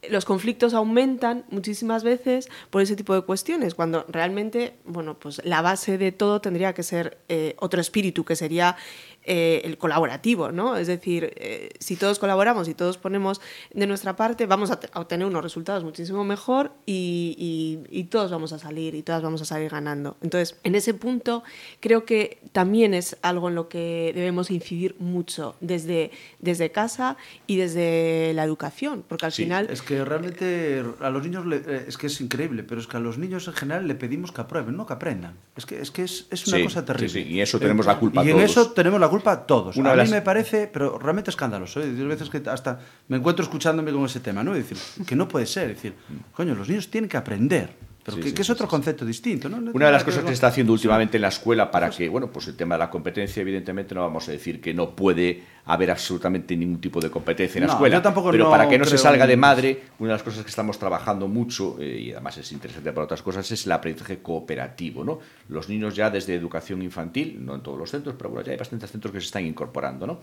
[0.10, 5.62] los conflictos aumentan muchísimas veces por ese tipo de cuestiones, cuando realmente, bueno, pues la
[5.62, 8.76] base de todo tendría que ser eh, otro espíritu, que sería
[9.28, 10.78] eh, el colaborativo, ¿no?
[10.78, 13.42] Es decir, eh, si todos colaboramos y todos ponemos
[13.74, 17.36] de nuestra parte, vamos a, te- a obtener unos resultados muchísimo mejor y,
[17.90, 20.16] y- y todos vamos a salir y todas vamos a salir ganando.
[20.22, 21.44] Entonces, en ese punto,
[21.80, 27.56] creo que también es algo en lo que debemos incidir mucho desde, desde casa y
[27.56, 29.68] desde la educación, porque al Sí, final...
[29.72, 32.98] es que realmente a los niños le- eh, es que es increíble, pero es que
[32.98, 35.36] a los niños en general le pedimos que aprueben, no que aprendan.
[35.56, 37.10] Es que es, que es, es una Sí, cosa terrible.
[37.10, 38.50] sí, sí, y eso tenemos la culpa Y en todos.
[38.52, 39.78] eso tenemos la culpa todos.
[39.78, 41.80] Una a mí las- me parece, pero realmente escandaloso.
[41.80, 41.84] ¿eh?
[41.86, 44.56] Hay veces que hasta me encuentro escuchándome con ese tema, ¿no?
[44.56, 45.70] Es decir, que no puede ser.
[45.70, 45.94] Es decir,
[46.34, 47.70] coño, los niños tienen que aprender.
[48.06, 49.58] Pero Sí, que, sí, que es otro concepto distinto, ¿no?
[49.74, 52.28] Una de las cosas que se está haciendo últimamente en la escuela para que, bueno,
[52.32, 55.90] pues el tema de la competencia, evidentemente no vamos a decir que no puede haber
[55.90, 57.96] absolutamente ningún tipo de competencia en la No, escuela.
[57.96, 60.44] yo tampoco pero no para que no se salga de madre, una de las cosas
[60.44, 64.20] que estamos trabajando mucho, eh, y además es interesante para otras cosas, es el aprendizaje
[64.20, 65.18] cooperativo, ¿no?
[65.50, 68.58] Los niños ya desde educación infantil, no en todos los centros, pero bueno, ya hay
[68.60, 70.20] bastantes centros que se están incorporando, ¿no?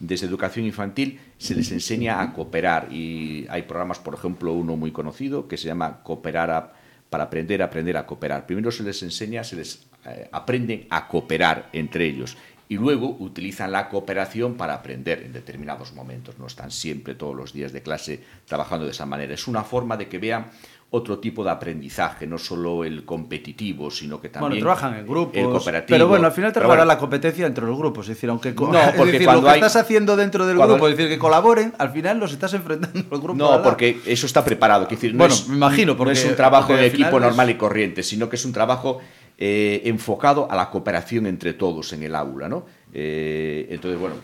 [0.00, 4.90] Desde educación infantil se les enseña a cooperar y hay programas, por ejemplo, uno muy
[4.90, 6.72] conocido que se llama Cooperar a
[7.16, 8.44] para aprender aprender a cooperar.
[8.44, 12.36] Primero se les enseña, se les eh, aprenden a cooperar entre ellos
[12.68, 16.38] y luego utilizan la cooperación para aprender en determinados momentos.
[16.38, 19.32] No están siempre todos los días de clase trabajando de esa manera.
[19.32, 20.50] Es una forma de que vean
[20.88, 25.36] otro tipo de aprendizaje, no solo el competitivo, sino que también Bueno, trabajan en grupos.
[25.36, 25.94] el cooperativo.
[25.94, 28.06] Pero bueno, al final regalará bueno, la competencia entre los grupos.
[28.08, 30.56] Es decir, aunque No, es porque decir, cuando lo que hay- estás haciendo dentro del
[30.56, 33.34] cuando- grupo, es decir, que colaboren, al final los estás enfrentando al grupo.
[33.34, 34.86] No, porque eso está preparado.
[34.86, 37.22] quiero decir, no Bueno, es, me imagino, no porque- es un trabajo de equipo es-
[37.22, 39.00] normal y corriente, sino que es un trabajo
[39.38, 42.64] eh, enfocado a la cooperación entre todos en el aula, ¿no?
[42.98, 44.14] Eh, entonces, bueno,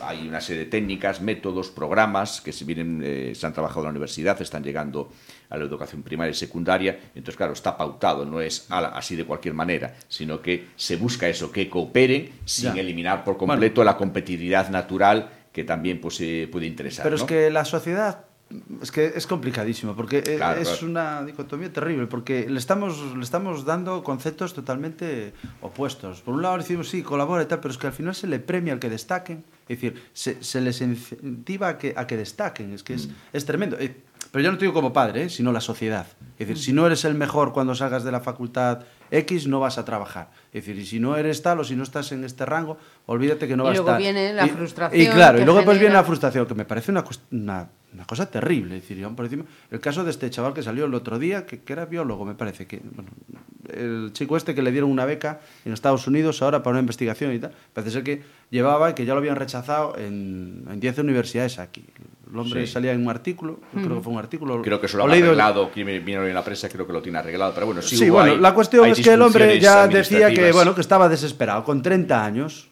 [0.00, 3.84] hay una serie de técnicas, métodos, programas que se, vienen, eh, se han trabajado en
[3.84, 5.12] la universidad, están llegando
[5.50, 6.98] a la educación primaria y secundaria.
[7.14, 11.52] Entonces, claro, está pautado, no es así de cualquier manera, sino que se busca eso,
[11.52, 12.80] que cooperen sin Ya.
[12.80, 17.02] eliminar por completo la competitividad natural que también pues, eh, puede interesar.
[17.02, 17.22] Pero ¿no?
[17.22, 18.24] es que la sociedad
[18.82, 20.86] es que es complicadísimo porque eh, Claro, es claro.
[20.86, 26.20] una dicotomía terrible porque le estamos le estamos dando conceptos totalmente opuestos.
[26.22, 28.38] Por un lado decimos sí, colabora y tal, pero es que al final se le
[28.40, 32.72] premia al que destaquen, es decir, se, se les incentiva a que, a que destaquen,
[32.72, 33.76] es que es, es tremendo.
[34.32, 35.28] Pero yo no te digo como padre, ¿eh?
[35.30, 36.06] sino la sociedad.
[36.38, 38.80] Es decir, si no eres el mejor cuando salgas de la facultad
[39.10, 40.30] X, no vas a trabajar.
[40.52, 43.48] Es decir, y si no eres tal o si no estás en este rango, olvídate
[43.48, 44.00] que no Y vas a luego estar.
[44.00, 46.64] viene la Y- frustración Y claro, y luego pues viene genera- la frustración, que me
[46.64, 48.76] parece una, una, una cosa terrible.
[48.76, 51.44] Es decir, y por encima, el caso de este chaval que salió el otro día,
[51.44, 52.80] que, que era biólogo, me parece que.
[52.94, 53.10] bueno,
[53.74, 57.32] el chico este que le dieron una beca en Estados Unidos ahora para una investigación
[57.34, 60.98] y tal, parece ser que llevaba y que ya lo habían rechazado en en 10
[60.98, 61.84] universidades aquí.
[62.32, 62.72] El hombre Sí.
[62.72, 64.62] salía en un artículo, creo que fue un artículo.
[64.62, 67.18] Creo que eso lo leído- arreglado, que vino en la prensa, creo que lo tiene
[67.18, 69.58] arreglado, pero bueno, sí, Sí, hubo bueno, ahí- la cuestión hay es que el hombre
[69.58, 72.69] ya decía que, bueno, que estaba desesperado, con 30 años,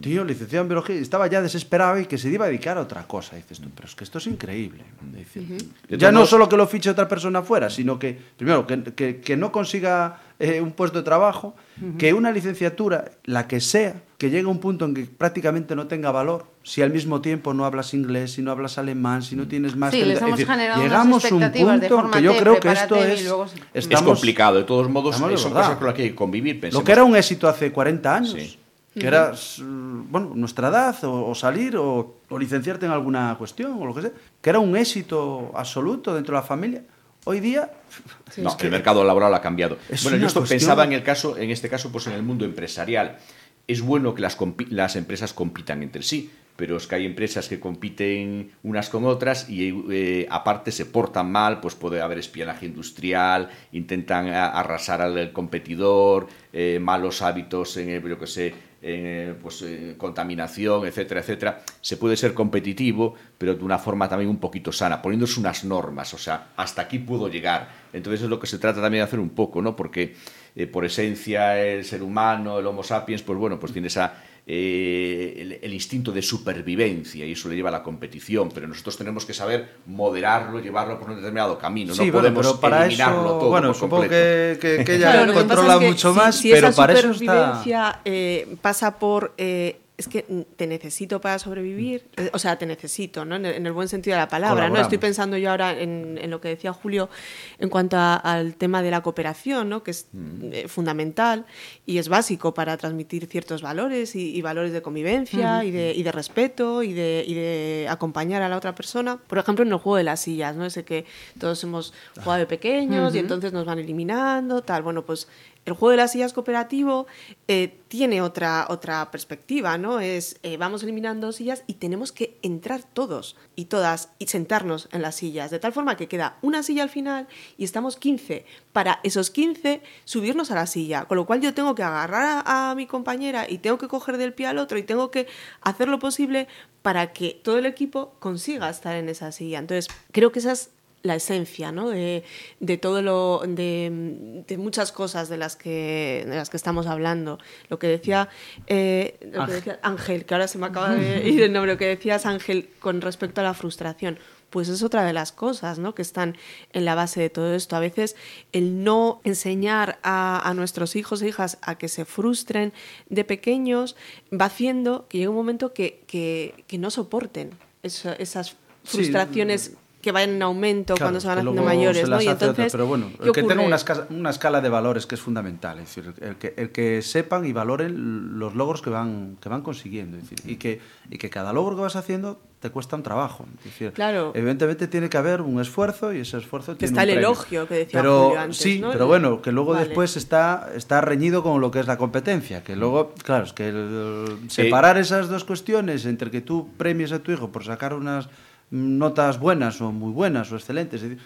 [0.00, 3.06] tío, licenciado en biología, estaba ya desesperado y que se iba a dedicar a otra
[3.06, 3.36] cosa.
[3.36, 4.84] Y dices tú, pero es que esto es increíble.
[5.12, 5.44] Decir,
[5.88, 9.20] De Ya no solo que lo fiche otra persona fuera, sino que, primero, que, que-
[9.20, 11.56] que no consiga eh, un puesto de trabajo,
[11.98, 15.86] que una licenciatura, la que sea, que llegue a un punto en que prácticamente no
[15.88, 19.48] tenga valor, si al mismo tiempo no hablas inglés, si no hablas alemán, si no
[19.48, 19.92] tienes más...
[19.92, 22.68] Sí, les hemos generado unas llegamos a un expectativas de punto que yo creo que
[22.72, 23.24] esto es...
[23.24, 26.08] luego se- Es estamos- complicado, de todos modos, estamos son cosas con las que hay
[26.10, 26.60] que convivir.
[26.60, 26.82] Pensemos.
[26.82, 28.58] Lo que era un éxito hace 40 años, Sí.
[28.94, 33.80] Que era s- bueno, nuestra edad, o, o salir, o, o licenciarte en alguna cuestión,
[33.80, 36.82] o lo que sea, que era un éxito absoluto dentro de la familia.
[37.24, 37.70] Hoy día...
[38.38, 39.78] No, es que- el mercado laboral ha cambiado.
[39.88, 42.22] Es Bueno, yo esto cuestión- pensaba en el caso, en este caso, pues en el
[42.22, 43.18] mundo empresarial.
[43.66, 44.36] Es bueno que las,
[44.70, 49.48] las empresas compitan entre sí, pero es que hay empresas que compiten unas con otras
[49.50, 56.28] y eh, aparte se portan mal, pues puede haber espionaje industrial, intentan arrasar al competidor,
[56.52, 61.62] eh, malos hábitos en, eh, yo que sé, eh, pues, eh, contaminación, etcétera, etcétera.
[61.80, 66.14] Se puede ser competitivo, pero de una forma también un poquito sana, poniéndose unas normas,
[66.14, 67.68] o sea, hasta aquí puedo llegar.
[67.92, 69.74] Entonces es lo que se trata también de hacer un poco, ¿no?
[69.74, 70.14] Porque
[70.54, 75.34] eh, por esencia el ser humano, el Homo sapiens, pues bueno, pues tiene esa, eh,
[75.42, 79.26] el, el instinto de supervivencia y eso le lleva a la competición, pero nosotros tenemos
[79.26, 83.26] que saber moderarlo, llevarlo por un determinado camino, Sí, no bueno, podemos pero para eliminarlo
[83.26, 84.60] eso, todo bueno, por supongo completo.
[84.62, 86.92] que, que- que ella Claro, lo controla que mucho si- más, si pero esa para
[86.94, 87.14] eso está...
[87.18, 90.22] supervivencia eh, pasa por eh, es que
[90.56, 93.34] te necesito para sobrevivir, eh, o sea, te necesito, ¿no?
[93.34, 94.80] En el, en el buen sentido de la palabra, ¿no?
[94.80, 97.10] Estoy pensando yo ahora en, en lo que decía Julio
[97.58, 99.82] en cuanto a- al tema de la cooperación, ¿no?
[99.82, 100.06] Que es
[100.52, 101.46] eh, fundamental
[101.84, 105.66] y es básico para transmitir ciertos valores y, y valores de convivencia Ujú.
[105.66, 109.16] y, de, y de respeto y de, y de acompañar a la otra persona.
[109.16, 110.64] Por ejemplo, en el juego de las sillas, ¿no?
[110.64, 111.06] Ese que
[111.40, 114.82] todos hemos jugado de pequeños y entonces nos van eliminando, tal.
[114.84, 115.26] Bueno, pues
[115.68, 117.06] el juego de las sillas cooperativo
[117.46, 120.00] eh, tiene otra, otra perspectiva, ¿no?
[120.00, 125.02] Es eh, vamos eliminando sillas y tenemos que entrar todos y todas y sentarnos en
[125.02, 128.44] las sillas, de tal forma que queda una silla al final y estamos 15.
[128.72, 132.70] Para esos 15 subirnos a la silla, con lo cual yo tengo que agarrar a,
[132.70, 135.26] a mi compañera y tengo que coger del pie al otro y tengo que
[135.60, 136.48] hacer lo posible
[136.82, 139.58] para que todo el equipo consiga estar en esa silla.
[139.58, 140.70] Entonces, creo que esa es
[141.02, 141.88] la esencia ¿no?
[141.90, 142.24] de,
[142.60, 147.38] de todo lo de, de muchas cosas de las que de las que estamos hablando
[147.68, 148.28] lo que decía
[148.66, 149.54] eh, lo que Ángel.
[149.56, 152.68] decía Ángel que ahora se me acaba de ir el nombre lo que decías Ángel
[152.80, 154.18] con respecto a la frustración
[154.50, 155.94] pues es otra de las cosas ¿no?
[155.94, 156.36] que están
[156.72, 157.76] en la base de todo esto.
[157.76, 158.16] A veces
[158.52, 162.72] el no enseñar a, a nuestros hijos e hijas a que se frustren
[163.10, 163.94] de pequeños
[164.32, 167.50] va haciendo que llegue un momento que, que, que no soporten
[167.82, 172.02] eso- esas Sí, frustraciones que vayan en aumento Claro, cuando se van haciendo mayores.
[172.02, 172.22] se ¿no?
[172.22, 175.06] Y otra, entonces, pero bueno, ¿qué el que tenga una escala, una escala de valores
[175.06, 178.90] que es fundamental, es decir, el que, el que sepan y valoren los logros que
[178.90, 180.80] van, que van consiguiendo, es decir, y, que,
[181.10, 183.44] y que cada logro que vas haciendo te cuesta un trabajo.
[183.58, 184.32] Es decir, Claro.
[184.34, 187.28] Evidentemente tiene que haber un esfuerzo y ese esfuerzo Que tiene está un el premio.
[187.30, 188.90] elogio que decía pero, Julio antes, Sí, ¿no?
[188.92, 189.86] pero bueno, que luego Vale.
[189.86, 193.68] después está, está reñido con lo que es la competencia, que luego, claro, es que
[193.68, 198.28] el- separar esas dos cuestiones entre que tú premies a tu hijo por sacar unas
[198.70, 201.24] notas buenas o muy buenas o excelentes, es decir,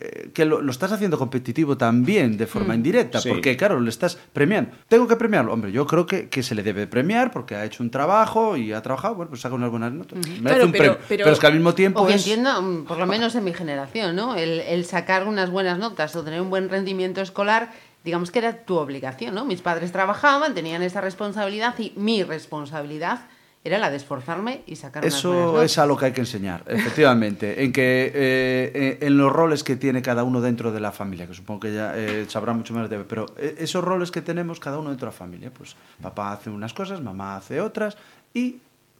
[0.00, 2.76] eh, que lo, lo estás haciendo competitivo también de forma Mm.
[2.76, 3.28] indirecta, Sí.
[3.30, 4.70] porque claro, le estás premiando.
[4.86, 7.82] Tengo que premiarlo, hombre, yo creo que, que se le debe premiar porque ha hecho
[7.82, 10.18] un trabajo y ha trabajado, bueno, pues saca unas buenas notas.
[10.18, 10.98] Merece Claro, un pero- premio.
[11.08, 12.26] pero- Pero, es que al mismo tiempo O que es...
[12.26, 14.36] entiendo, mm, por lo menos en mi generación, ¿no?
[14.36, 17.72] El, el sacar unas buenas notas o tener un buen rendimiento escolar,
[18.04, 19.44] digamos que era tu obligación, ¿no?
[19.44, 23.20] Mis padres trabajaban, tenían esa responsabilidad y mi responsabilidad
[23.68, 27.62] era la de esforzarme y sacar Eso es a lo que hay que enseñar, efectivamente,
[27.64, 31.34] en que eh, en los roles que tiene cada uno dentro de la familia, que
[31.34, 34.78] supongo que ya eh, sabrá mucho menos de, pero eh, esos roles que tenemos cada
[34.78, 37.96] uno dentro de la familia, pues papá hace unas cosas, mamá hace otras
[38.32, 38.56] y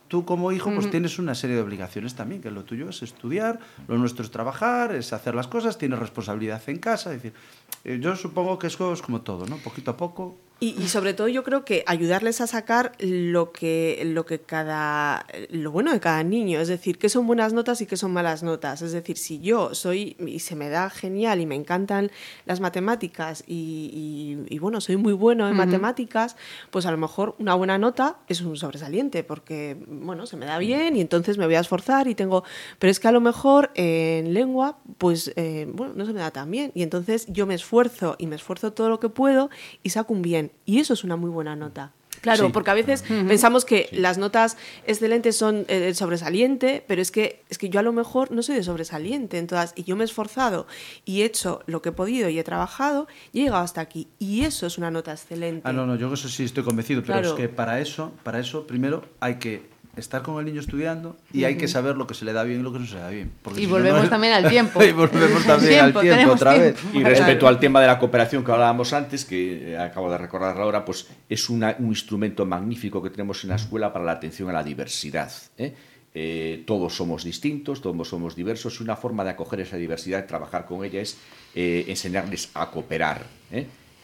[0.09, 3.59] tú como hijo pues tienes una serie de obligaciones también, que lo tuyo es estudiar,
[3.89, 8.17] lo nuestro es trabajar, es hacer las cosas, tienes responsabilidad en casa, es decir, yo
[8.17, 9.57] supongo que eso es como todo, ¿no?
[9.59, 14.27] Poquito a poco y, sobre todo yo creo que ayudarles a sacar lo que, lo
[14.27, 17.97] que cada, lo bueno de cada niño, es decir, qué son buenas notas y qué
[17.97, 18.83] son malas notas.
[18.83, 22.11] Es decir, si yo soy, y se me da genial y me encantan
[22.45, 26.37] las matemáticas y, bueno, soy muy bueno en matemáticas,
[26.71, 30.59] pues a lo mejor una buena nota es un sobresaliente, porque bueno, se me da
[30.59, 32.43] bien y entonces me voy a esforzar y tengo,
[32.81, 36.33] pero es que a lo mejor en lengua, pues eh, bueno, no se me da
[36.33, 36.73] tan bien.
[36.75, 39.51] Y entonces yo me esfuerzo y me esfuerzo todo lo que puedo
[39.85, 40.48] y saco un bien.
[40.65, 41.93] Y eso es una muy buena nota.
[42.21, 47.11] Claro, porque a veces pensamos que las notas excelentes son eh, el sobresaliente, pero es
[47.11, 49.39] que, es que yo a lo mejor no soy de sobresaliente.
[49.39, 50.67] Entonces, y yo me he esforzado
[51.05, 54.09] y he hecho lo que he podido y he trabajado y he llegado hasta aquí.
[54.19, 55.63] Y eso es una nota excelente.
[55.65, 58.67] Ah, no, no, yo eso sí estoy convencido, pero es que para eso, para eso
[58.67, 62.25] primero hay que estar con el niño estudiando y hay que saber lo que se
[62.25, 63.33] le da bien y lo que no se le da bien.
[63.57, 64.83] y volvemos también al tiempo.
[64.83, 66.77] y volvemos también al tiempo otra vez.
[66.93, 70.59] Y respecto al tema de la cooperación que hablábamos antes, que eh, acabo de recordar
[70.59, 74.53] ahora, pues es un instrumento magnífico que tenemos en la escuela para la atención a
[74.53, 75.31] la diversidad.
[75.57, 75.75] ¿eh?
[76.15, 80.27] Eh, todos somos distintos, todos somos diversos y una forma de acoger esa diversidad y
[80.27, 81.19] trabajar con ella es
[81.55, 83.25] enseñarles a cooperar.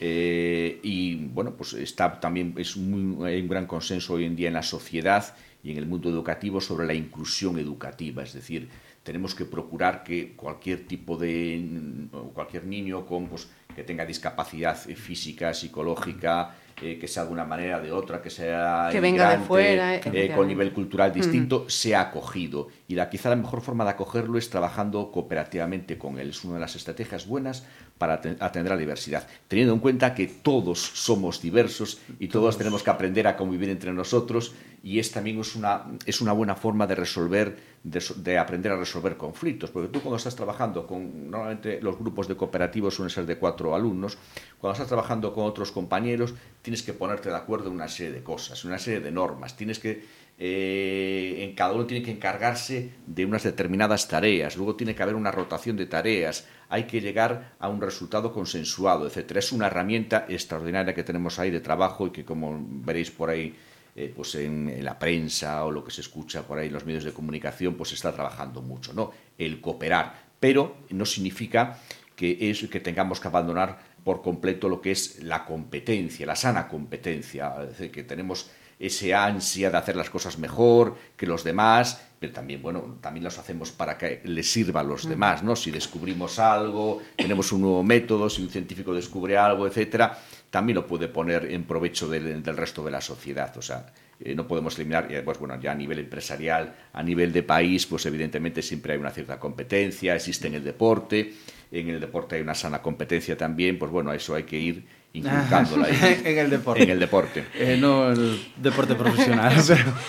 [0.01, 4.55] y bueno, pues está también es muy, hay un gran consenso hoy en día en
[4.55, 5.35] la sociedad
[5.65, 8.69] y en el mundo educativo sobre la inclusión educativa, es decir,
[9.03, 15.53] tenemos que procurar que cualquier tipo de cualquier niño con pues, que tenga discapacidad física,
[15.53, 16.55] psicológica,
[16.85, 19.97] eh, que sea de una manera o de otra, que sea que venga de fuera,
[19.97, 22.69] eh, con nivel cultural distinto, sea acogido.
[22.89, 26.29] Y la, quizá la mejor forma de acogerlo es trabajando cooperativamente con él.
[26.29, 27.65] Es una de las estrategias buenas
[27.97, 32.83] para atender a la diversidad, teniendo en cuenta que todos somos diversos y todos, tenemos
[32.83, 36.87] que aprender a convivir entre nosotros y es también es una, es una buena forma
[36.87, 41.99] de resolver, de, aprender a resolver conflictos, porque tú cuando estás trabajando con, normalmente los
[41.99, 44.17] grupos de cooperativos suelen ser de cuatro alumnos,
[44.59, 48.23] cuando estás trabajando con otros compañeros tienes que ponerte de acuerdo en una serie de
[48.23, 50.03] cosas, una serie de normas, tienes que
[50.39, 55.15] eh, en cada uno tiene que encargarse de unas determinadas tareas, luego tiene que haber
[55.15, 59.37] una rotación de tareas, hay que llegar a un resultado consensuado, etc.
[59.37, 63.55] Es una herramienta extraordinaria que tenemos ahí de trabajo y que, como veréis por ahí,
[63.97, 67.05] eh, pues en, la prensa o lo que se escucha por ahí en los medios
[67.05, 69.13] de comunicación, pues se está trabajando mucho, ¿no?
[69.39, 71.79] El cooperar, pero no significa
[72.17, 76.69] que, es, que tengamos que abandonar por completo lo que es la competencia, la sana
[76.69, 82.03] competencia, es decir, que tenemos ese ansia de hacer las cosas mejor que los demás,
[82.19, 85.55] pero también, bueno, también los hacemos para que les sirva a los demás, ¿no?
[85.57, 90.19] Si descubrimos algo, tenemos un nuevo método, si un científico descubre algo, etcétera,
[90.55, 93.87] también lo puede poner en provecho del, del resto de la sociedad, o sea,
[94.21, 98.07] eh, no podemos eliminar, pues bueno, ya a nivel empresarial, a nivel de país, pues
[98.07, 101.33] evidentemente siempre hay una cierta competencia, existe en el deporte,
[101.73, 104.85] en el deporte hay una sana competencia también, pues bueno, a eso hay que ir
[105.15, 106.21] inculcándola ahí.
[106.25, 106.83] en el deporte.
[106.83, 107.47] En el deporte.
[107.55, 109.55] Eh, no el deporte profesional.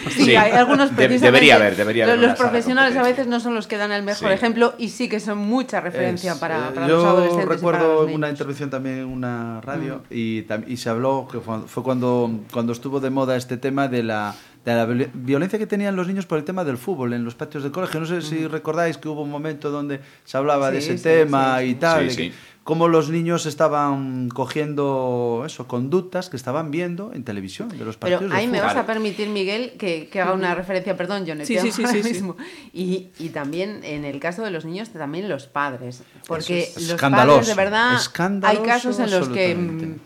[0.09, 2.19] Sí, hay algunos Debería haber, debería haber.
[2.19, 5.19] Los, profesionales a veces no son los que dan el mejor ejemplo y sí que
[5.19, 7.45] son mucha referencia para, para los adolescentes.
[7.45, 10.13] Yo recuerdo una intervención también en una radio mm.
[10.13, 14.35] y, y se habló, que fue cuando, cuando estuvo de moda este tema de la
[14.65, 17.61] de la violencia que tenían los niños por el tema del fútbol en los patios
[17.61, 17.99] del colegio.
[17.99, 21.75] No sé si recordáis que hubo un momento donde se hablaba de ese tema y
[21.75, 22.33] tal, de
[22.65, 28.23] cómo los niños estaban cogiendo eso, conductas que estaban viendo en televisión de los partidos
[28.23, 31.71] Pero ahí me vas a permitir, Miguel, que, haga una referencia, perdón, yo sí, sí,
[31.71, 32.35] sí, sí, mismo.
[32.73, 36.01] Y, y, también en el caso de los niños, también los padres.
[36.27, 37.99] Porque los padres, de verdad,
[38.41, 39.99] hay casos en los que mm,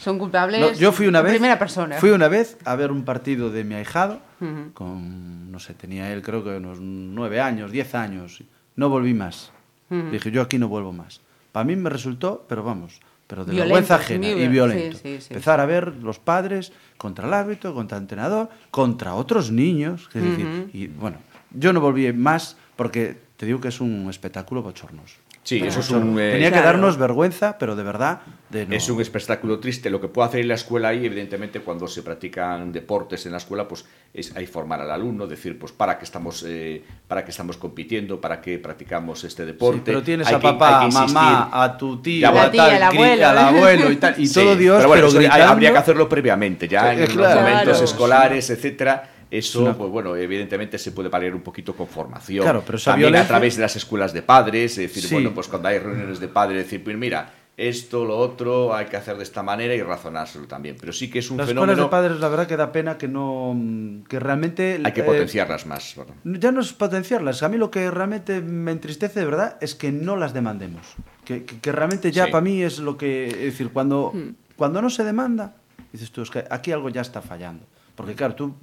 [0.00, 1.98] son culpables yo fui una vez, primera persona.
[1.98, 4.22] Fui una vez a ver un partido de mi ahijado,
[4.72, 8.42] con, no sé, tenía él creo que unos nueve años, diez años.
[8.74, 9.52] No volví más.
[9.90, 11.20] Dije, yo aquí no vuelvo más.
[11.52, 14.98] Para mí me resultó, pero vamos, pero de vergüenza ajena y violento.
[15.04, 20.08] Empezar a ver los padres contra el árbitro, contra el entrenador, contra otros niños.
[20.12, 21.18] decir, y bueno,
[21.52, 25.16] yo no volví más porque te digo que es un espectáculo bochornoso.
[25.42, 26.18] Sí, eso es un...
[26.20, 28.20] Eh, Tenía que darnos vergüenza, pero de verdad...
[28.50, 28.74] De no.
[28.74, 29.90] Es un espectáculo triste.
[29.90, 33.38] Lo que puede hacer en la escuela ahí, evidentemente, cuando se practican deportes en la
[33.38, 37.30] escuela, pues es ahí formar al alumno, decir, pues para qué estamos, eh, para qué
[37.30, 39.78] estamos compitiendo, para qué practicamos este deporte.
[39.78, 42.82] Sí, pero tienes hay a que, papá, a mamá, a tu tío, a, tía, al,
[42.82, 43.92] abuelo, al abuelo.
[43.92, 45.44] y tal, y sí, todo Dios, pero, bueno, pero gritando...
[45.46, 48.52] habría que hacerlo previamente, ya en claro, los momentos claro, escolares, sí.
[48.52, 49.76] etcétera eso, una...
[49.76, 52.42] pues bueno, evidentemente se puede paliar un poquito con formación.
[52.42, 53.24] Claro, pero También violencia...
[53.24, 55.14] a través de las escuelas de padres, es decir, sí.
[55.14, 58.96] bueno, pues cuando hay reuniones de padres, decir, pues mira, esto, lo otro, hay que
[58.96, 60.76] hacer de esta manera y razonárselo también.
[60.80, 61.72] Pero sí que es un las fenómeno...
[61.72, 63.54] Las escuelas de padres, la verdad que da pena que no...
[64.08, 64.80] que realmente...
[64.82, 65.94] Hay que eh, potenciarlas más.
[65.94, 66.14] Bueno.
[66.24, 67.42] Ya no es potenciarlas.
[67.42, 70.94] A mí lo que realmente me entristece de verdad es que no las demandemos.
[71.24, 72.32] Que, que, que realmente ya sí.
[72.32, 73.26] para mí es lo que...
[73.26, 74.34] Es decir, cuando, hmm.
[74.56, 75.54] cuando no se demanda,
[75.92, 77.66] dices tú, es que aquí algo ya está fallando.
[77.94, 78.54] Porque claro, tú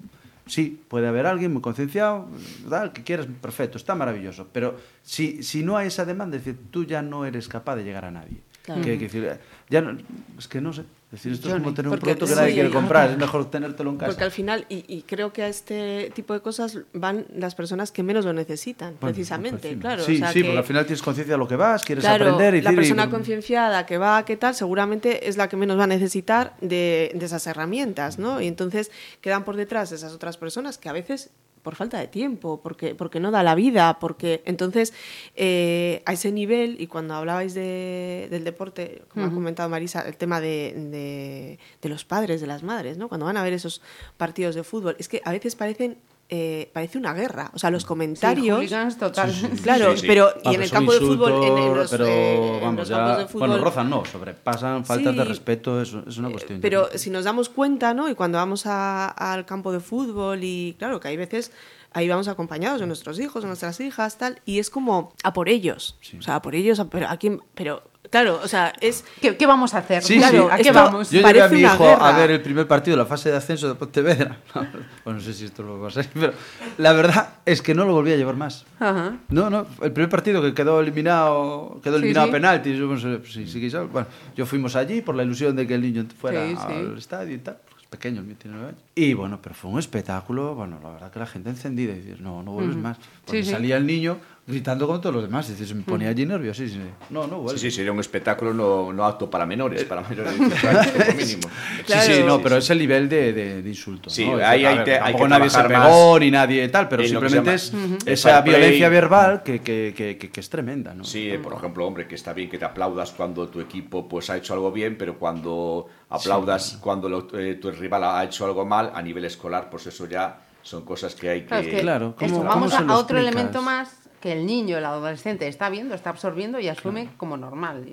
[0.47, 2.27] sí, puede haber alguien muy concienciado,
[2.63, 2.91] ¿verdad?
[2.91, 6.85] que quieras, perfecto, está maravilloso, pero si, si no hay esa demanda, es decir, tú
[6.85, 8.41] ya no eres capaz de llegar a nadie.
[8.63, 8.81] Claro.
[8.81, 9.39] Que, que decir,
[9.69, 9.97] ya no,
[10.37, 12.49] es que no sé, es decir, esto Johnny, es como tener un producto que nadie
[12.49, 14.11] sí, quiere comprar, es mejor tenértelo en casa.
[14.11, 17.93] Porque al final, y, y, creo que a este tipo de cosas van las personas
[17.93, 20.03] que menos lo necesitan, bueno, precisamente, claro.
[20.03, 22.03] Sí, o sea sí, que, porque al final tienes conciencia de lo que vas, quieres
[22.03, 23.09] claro, aprender y la persona y...
[23.09, 27.25] concienciada que va, qué tal, seguramente es la que menos va a necesitar de, de
[27.25, 28.41] esas herramientas, ¿no?
[28.41, 28.91] Y entonces
[29.21, 31.31] quedan por detrás esas otras personas que a veces
[31.61, 34.93] por falta de tiempo, porque, porque no da la vida, porque entonces
[35.35, 39.31] eh, a ese nivel, y cuando hablabais de, del deporte, como uh -huh.
[39.31, 43.07] ha comentado Marisa, el tema de, de, de, los padres, de las madres, ¿no?
[43.09, 43.81] cuando van a ver esos
[44.17, 45.97] partidos de fútbol, es que a veces parecen
[46.29, 47.51] eh, parece una guerra.
[47.53, 48.59] O sea, los comentarios.
[48.69, 49.33] Sí, total.
[49.33, 51.43] Sí, sí, claro, sí, pero y en el campo de fútbol.
[51.43, 53.47] En, en los, pero, eh, vamos, los ya, campos de fútbol.
[53.49, 56.57] Bueno, rozan no, sobrepasan, faltas de respeto, es, es una cuestión.
[56.57, 58.09] Eh, pero si nos damos cuenta, ¿no?
[58.09, 61.51] Y cuando vamos a, al campo de fútbol, y claro, que hay veces
[61.93, 65.49] ahí vamos acompañados de nuestros hijos, de nuestras hijas, tal, y es como a por
[65.49, 65.97] ellos.
[66.17, 67.41] O sea, a por ellos, pero a quién.
[67.55, 69.03] Pero Claro, o sea, es...
[69.21, 70.03] ¿Qué, qué vamos a hacer?
[70.03, 70.49] Sí, claro, sí.
[70.51, 71.11] ¿a qué vamos?
[71.11, 72.09] Yo llevé a mi hijo guerra.
[72.09, 74.37] a ver el primer partido de la fase de ascenso de Pontevedra.
[74.53, 76.33] bueno, no sé si esto lo va a ser, pero
[76.77, 78.65] la verdad es que no lo volví a llevar más.
[78.79, 79.17] Ajá.
[79.29, 83.47] No, no, el primer partido que quedó eliminado, quedó eliminado sí, a penaltis, yo, sí,
[83.47, 87.35] sí, bueno, yo fuimos allí por la ilusión de que el niño fuera al estadio
[87.35, 87.57] y tal
[87.89, 88.83] pequeño, el mío tiene 9 años.
[88.95, 92.21] Y bueno, pero fue un espectáculo, bueno, la verdad que la gente encendida y dices,
[92.21, 92.83] no, no vuelves uh -huh.
[92.83, 92.97] más.
[93.25, 93.81] Porque sí, salía sí.
[93.81, 94.17] el niño
[94.47, 96.85] gritando con todos los demás, dices, me ponía allí nerviosísimo.
[97.09, 97.59] No, no vuelves.
[97.59, 100.87] Sí, sí, sería un espectáculo no, no apto para menores, para menores de 18 años,
[100.87, 101.49] como mínimo.
[101.85, 102.01] Claro.
[102.01, 104.09] Sí, sí, no, pero es el nivel de, de, de insulto.
[104.09, 104.37] Sí, ¿no?
[104.37, 107.97] ahí hay, hay que nadie se pegó ni nadie tal, pero simplemente es uh -huh.
[108.05, 111.03] esa violencia verbal que, que, que, que, es tremenda, ¿no?
[111.03, 114.37] Sí, por ejemplo, hombre, que está bien que te aplaudas cuando tu equipo pues ha
[114.37, 116.77] hecho algo bien, pero cuando aplaudas sí.
[116.79, 120.39] cuando lo, eh, tu rival ha hecho algo mal a nivel escolar, pues eso ya
[120.61, 121.47] son cosas que hay que...
[121.47, 124.77] Claro, es que claro ¿cómo, vamos ¿cómo a, a otro elemento más que el niño,
[124.77, 127.17] el adolescente está viendo, está absorbiendo y asume claro.
[127.17, 127.85] como normal.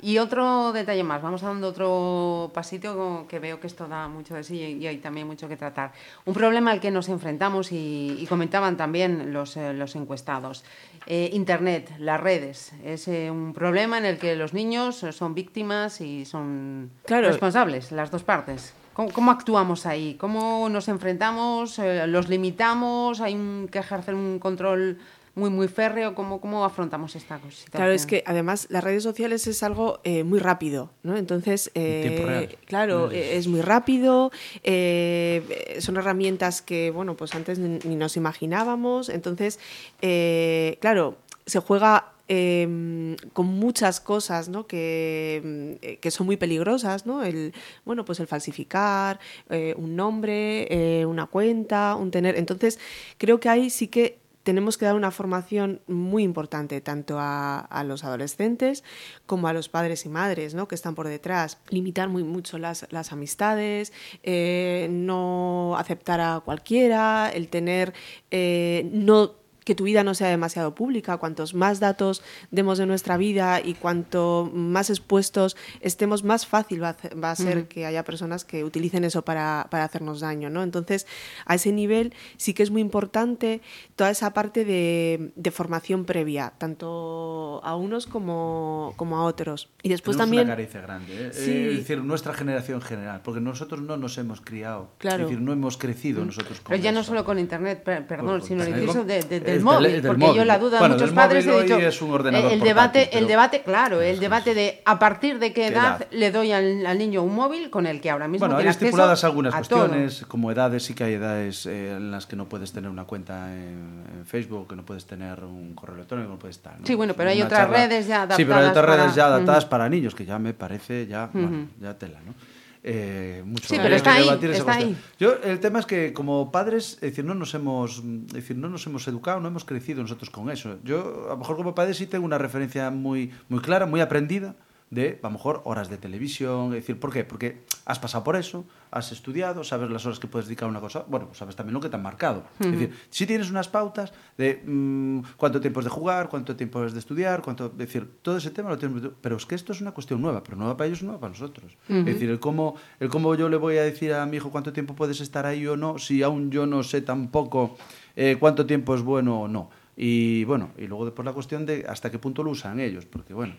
[0.00, 4.42] Y otro detalle más, vamos dando otro pasito que veo que esto da mucho de
[4.42, 5.92] sí y hay también mucho que tratar.
[6.24, 10.64] Un problema al que nos enfrentamos y, y comentaban también los, eh, los encuestados.
[11.06, 16.00] Eh, Internet, las redes, es eh, un problema en el que los niños son víctimas
[16.00, 17.28] y son claro.
[17.28, 18.72] responsables, las dos partes.
[18.94, 20.14] ¿Cómo, ¿Cómo, actuamos ahí?
[20.14, 21.78] ¿Cómo nos enfrentamos?
[21.78, 23.20] Eh, ¿Los limitamos?
[23.20, 24.98] ¿Hay un, que ejercer un control
[25.34, 26.14] muy, muy férreo.
[26.14, 27.70] ¿Cómo, cómo afrontamos esta situación?
[27.70, 31.16] Claro, es que además las redes sociales es algo eh, muy rápido, ¿no?
[31.16, 33.38] Entonces, eh, claro, es...
[33.38, 34.30] es muy rápido,
[34.62, 39.08] eh, son herramientas que, bueno, pues antes ni, ni nos imaginábamos.
[39.08, 39.58] Entonces,
[40.02, 41.16] eh, claro,
[41.46, 44.68] se juega eh, con muchas cosas ¿no?
[44.68, 47.24] que, eh, que, son muy peligrosas, ¿no?
[47.24, 47.52] El,
[47.84, 49.18] bueno, pues el falsificar
[49.48, 52.36] eh, un nombre, eh, una cuenta, un tener.
[52.36, 52.78] Entonces,
[53.18, 58.04] creo que ahí sí que tenemos que dar una formación muy importante tanto a, los
[58.04, 58.84] adolescentes
[59.26, 60.68] como a los padres y madres ¿no?
[60.68, 61.58] que están por detrás.
[61.68, 67.92] Limitar muy mucho las, las amistades, eh, no aceptar a cualquiera, el tener,
[68.30, 73.16] eh, no que tu vida no sea demasiado pública, cuantos más datos demos de nuestra
[73.16, 77.68] vida y cuanto más expuestos estemos, más fácil va a, va a ser uh -huh.
[77.68, 80.50] que haya personas que utilicen eso para, para, hacernos daño.
[80.50, 80.62] ¿no?
[80.62, 81.06] Entonces,
[81.46, 83.60] a ese nivel sí que es muy importante
[83.96, 89.68] toda esa parte de, de formación previa, tanto a unos como, como a otros.
[89.82, 90.44] Y después Tenemos también...
[90.44, 91.32] una carencia grande, ¿eh?
[91.32, 91.50] sí.
[91.50, 95.24] es decir, nuestra generación en general, porque nosotros no nos hemos criado, claro.
[95.24, 96.98] es decir, no hemos crecido nosotros con Pero ya eso.
[96.98, 100.88] no solo con Internet, perdón, sino incluso de, del móvil, porque yo la duda de
[100.88, 104.18] muchos padres he dicho es un ordenador el portátil, debate, pero- el debate, claro, el
[104.20, 106.06] debate de a partir de qué ¿Qué edad edad?
[106.10, 108.70] le doy al, al niño un móvil con el que ahora mismo Bueno, hay tiene
[108.70, 109.80] acceso estipuladas algunas todo.
[109.80, 113.04] cuestiones, como edades, sí que hay edades eh, en las que no puedes tener una
[113.04, 116.78] cuenta en, en Facebook, que no puedes tener un correo electrónico, no puedes estar.
[116.80, 116.86] ¿no?
[116.86, 119.14] Sí, bueno, pero hay Una otras redes ya Sí, pero hay adaptadas otras redes para-
[119.16, 122.34] ya adaptadas para niños, que ya me parece ya, bueno, ya tela, ¿no?
[122.82, 124.96] Eh, mucho Sí, pero está que ahí, está ahí.
[125.18, 128.68] Yo, el tema es que como padres, es decir, no nos hemos, es decir, no
[128.68, 130.78] nos hemos educado, no hemos crecido nosotros con eso.
[130.82, 134.54] Yo, a lo mejor como padre sí tengo una referencia muy, muy clara, muy aprendida
[134.90, 136.66] de, a lo mejor, horas de televisión.
[136.74, 137.24] Es decir, ¿por qué?
[137.24, 140.80] Porque has pasado por eso, has estudiado, sabes las horas que puedes dedicar a una
[140.80, 142.44] cosa, bueno, pues sabes también lo que te han marcado.
[142.58, 146.84] Es decir, si tienes unas pautas de mm, cuánto tiempo es de jugar, cuánto tiempo
[146.84, 149.72] es de estudiar, cuánto, es decir, todo ese tema lo tienes, pero es que esto
[149.72, 151.76] es una cuestión nueva, pero nueva para ellos, nueva para nosotros.
[151.88, 154.72] Es decir, el cómo, el cómo yo le voy a decir a mi hijo cuánto
[154.72, 157.76] tiempo puedes estar ahí o no, si aún yo no sé tampoco
[158.16, 159.70] eh, cuánto tiempo es bueno o no.
[159.96, 163.34] Y bueno, y luego después la cuestión de hasta qué punto lo usan ellos, porque
[163.34, 163.54] bueno,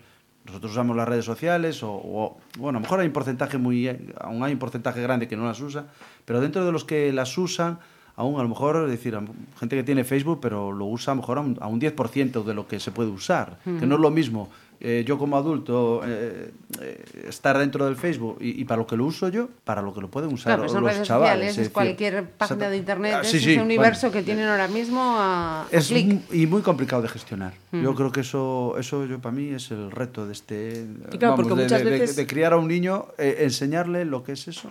[0.46, 3.88] nosotros usamos las redes sociales o, o- bueno, a lo mejor hay un porcentaje muy,
[4.20, 5.86] aún hay un porcentaje grande que no las usa,
[6.24, 7.78] pero dentro de los que las usan,
[8.16, 9.18] aún a lo mejor, es decir,
[9.58, 12.44] gente que tiene Facebook, pero lo usa a lo mejor a un, a un 10%
[12.44, 14.50] de lo que se puede usar, que no es lo mismo
[14.84, 18.96] eh, yo como adulto eh, eh, estar dentro del Facebook y, y para lo que
[18.96, 21.50] lo uso yo, para lo que lo pueden usar Claro, son los redes chavales.
[21.52, 23.66] sociales, es cualquier página de internet, Ah, es sí, ese sí, bueno.
[23.66, 27.52] universo que tienen ahora mismo a, Es y muy complicado de gestionar.
[27.70, 27.94] Yo Ujú.
[27.96, 30.84] creo que eso, eso yo para mí es el reto de este,
[31.16, 34.68] claro, de, veces- de criar a un niño, eh, enseñarle lo que es eso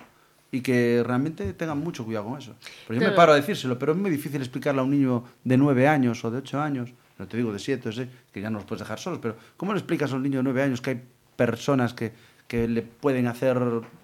[0.51, 2.53] y que realmente tengan mucho cuidado con eso.
[2.85, 5.55] Pero yo me paro a decírselo, pero es muy difícil explicarle a un niño de
[5.55, 6.89] nueve años o de ocho años,
[7.21, 9.35] no te digo de siete o seis, que ya no los puedes dejar solos, pero
[9.57, 11.01] ¿cómo le explicas a un niño de nueve años que hay
[11.35, 12.11] personas que,
[12.47, 13.57] que le pueden hacer,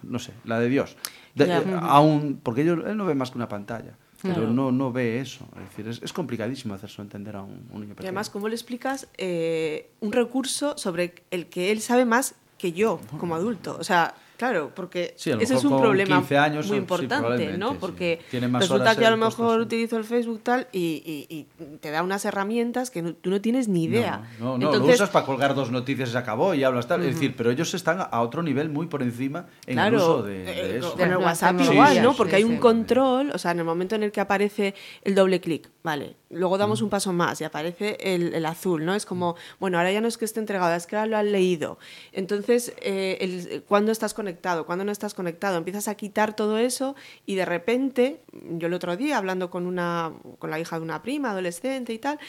[0.03, 0.95] no sé, la de Dios?
[1.36, 1.59] De- Ya.
[1.59, 3.93] eh, aún, porque ellos- él no ve más que una pantalla.
[4.22, 4.51] Pero Claro.
[4.53, 5.47] no, no ve eso.
[5.57, 8.07] Es decir, es, es complicadísimo hacerse entender a un, un niño Y pequeño.
[8.07, 12.99] además, ¿cómo le explicas eh, un recurso sobre el que él sabe más que yo
[13.20, 13.78] como adulto?
[13.80, 17.72] O sea, claro, porque Sí, ese es un con problema 15 años, muy importante, ¿no?
[17.72, 17.78] sí.
[17.80, 21.78] Porque Tiene más resulta que a lo mejor utilizo el Facebook tal y, y- y
[21.78, 24.22] te da unas herramientas que no- tú no tienes ni idea.
[24.40, 27.02] No, no, lo Entonces, usas para colgar dos noticias y se acabó y hablas tal.
[27.02, 27.14] Es Ujú.
[27.16, 30.44] decir, pero ellos están a otro nivel muy por encima en el Claro, uso de,
[30.44, 30.94] eh, de eso.
[30.94, 32.14] con el WhatsApp igual, sí, ¿no?
[32.16, 35.16] Porque sí, hay un control, o sea, en el momento en el que aparece el
[35.16, 38.94] doble clic, vale, luego damos un paso más y aparece el, el azul, ¿no?
[38.96, 41.32] Es como, bueno, ahora ya no es que esté entregado, es que ahora lo han
[41.32, 41.78] leído.
[42.12, 44.66] Entonces, eh, el- ¿cuándo estás conectado?
[44.66, 45.58] ¿Cuándo no estás conectado?
[45.58, 48.20] Empiezas a quitar todo eso y de repente,
[48.58, 52.00] yo el otro día hablando con una con la hija de una prima adolescente y
[52.00, 52.20] tal,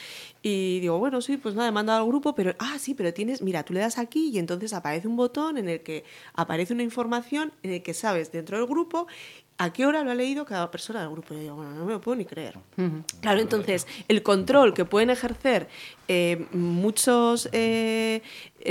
[0.41, 3.41] y digo, bueno, sí, pues nada, he mandado al grupo, pero, ah, sí, pero tienes,
[3.41, 6.83] mira, tú le das aquí y entonces aparece un botón en el que aparece una
[6.83, 9.07] información en el que sabes dentro del grupo
[9.61, 11.33] a qué hora lo ha leído cada persona del grupo.
[11.33, 12.57] Y yo digo, bueno, no me lo puedo ni creer.
[13.21, 15.67] Claro, entonces, el control que pueden ejercer
[16.07, 18.21] eh, muchos eh,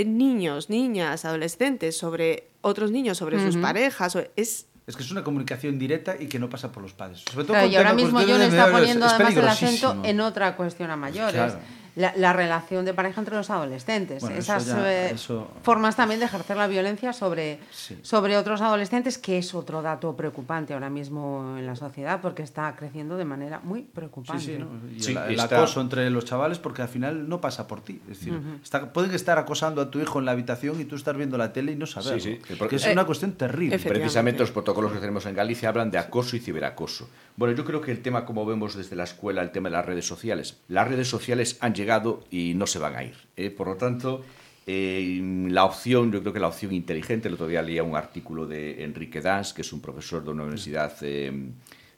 [0.07, 5.79] niños, niñas, adolescentes sobre otros niños, sobre sus parejas, es Es que es una comunicación
[5.79, 7.21] directa y que no pasa por los padres.
[7.31, 9.37] Sobre todo Claro, con y ahora mismo yo de- le de- está poniendo es además
[9.37, 11.35] el acento en otra cuestión a mayores.
[11.35, 11.59] Claro.
[11.99, 14.21] La, la relación de pareja entre los adolescentes.
[14.23, 17.99] Bueno, eso Esas ya- eh, eso- formas también de ejercer la violencia sobre, Sí.
[18.03, 22.75] sobre otros adolescentes, que es otro dato preocupante ahora mismo en la sociedad, porque está
[22.77, 24.43] creciendo de manera muy preocupante.
[24.45, 24.69] Sí, sí, ¿no?
[24.97, 27.81] Y Sí, el, el está- acoso entre los chavales porque al final no pasa por
[27.81, 28.01] ti.
[28.09, 28.61] Es decir, Ujú.
[28.63, 31.53] está- pueden estar acosando a tu hijo en la habitación y tú estar viendo la
[31.53, 32.39] tele y no sí.
[32.69, 33.77] Que es una cuestión terrible.
[33.77, 37.09] Precisamente los protocolos que tenemos en Galicia hablan de acoso y ciberacoso.
[37.39, 39.87] Bueno, yo creo que el tema, como vemos desde la escuela, el tema de las
[39.87, 40.61] redes sociales.
[40.67, 43.15] Las redes sociales han llegado y no se van a ir.
[43.37, 43.51] ¿eh?
[43.51, 44.25] Por lo tanto,
[44.67, 48.49] eh, la opción, yo creo que la opción inteligente, el otro día leía un artículo
[48.49, 51.53] de Enrique Dans, que es un profesor de una universidad eh,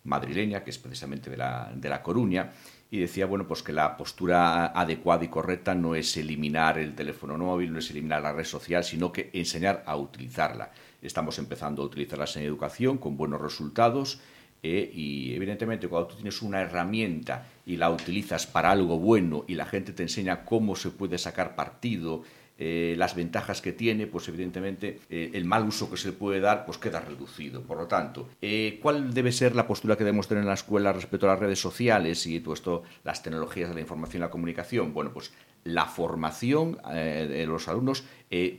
[0.05, 2.51] madrileña, que es precisamente de la, de la Coruña,
[2.91, 7.39] y decía, bueno, pues que la postura adecuada y correcta no es eliminar el teléfono
[7.39, 10.71] móvil, no es eliminar la red social, sino que enseñar a utilizarla.
[11.01, 14.21] Estamos empezando a utilizarlas en educación con buenos resultados
[14.63, 19.55] eh, y evidentemente cuando tú tienes una herramienta y la utilizas para algo bueno y
[19.55, 22.23] la gente te enseña cómo se puede sacar partido,
[22.63, 26.67] eh, las ventajas que tiene, pues evidentemente eh, el mal uso que se puede dar
[26.67, 27.63] pues queda reducido.
[27.63, 30.93] Por lo tanto, eh, ¿cuál debe ser la postura que debemos tener en la escuela
[30.93, 34.31] respecto a las redes sociales y todo esto, las tecnologías de la información y la
[34.31, 34.93] comunicación?
[34.93, 35.33] Bueno, pues
[35.65, 38.05] la formación de los alumnos,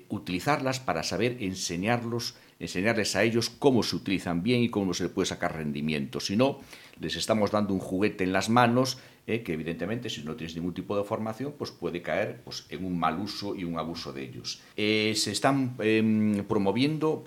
[0.09, 5.25] utilizarlas para saber enseñarlos, enseñarles a ellos cómo se utilizan bien y cómo se puede
[5.25, 6.19] sacar rendimiento.
[6.19, 6.59] Si no,
[6.99, 10.73] les estamos dando un juguete en las manos eh, que evidentemente si no tienes ningún
[10.73, 14.23] tipo de formación pues puede caer pues, en un mal uso y un abuso de
[14.23, 14.61] ellos.
[14.75, 17.23] Eh, se están eh, promoviendo,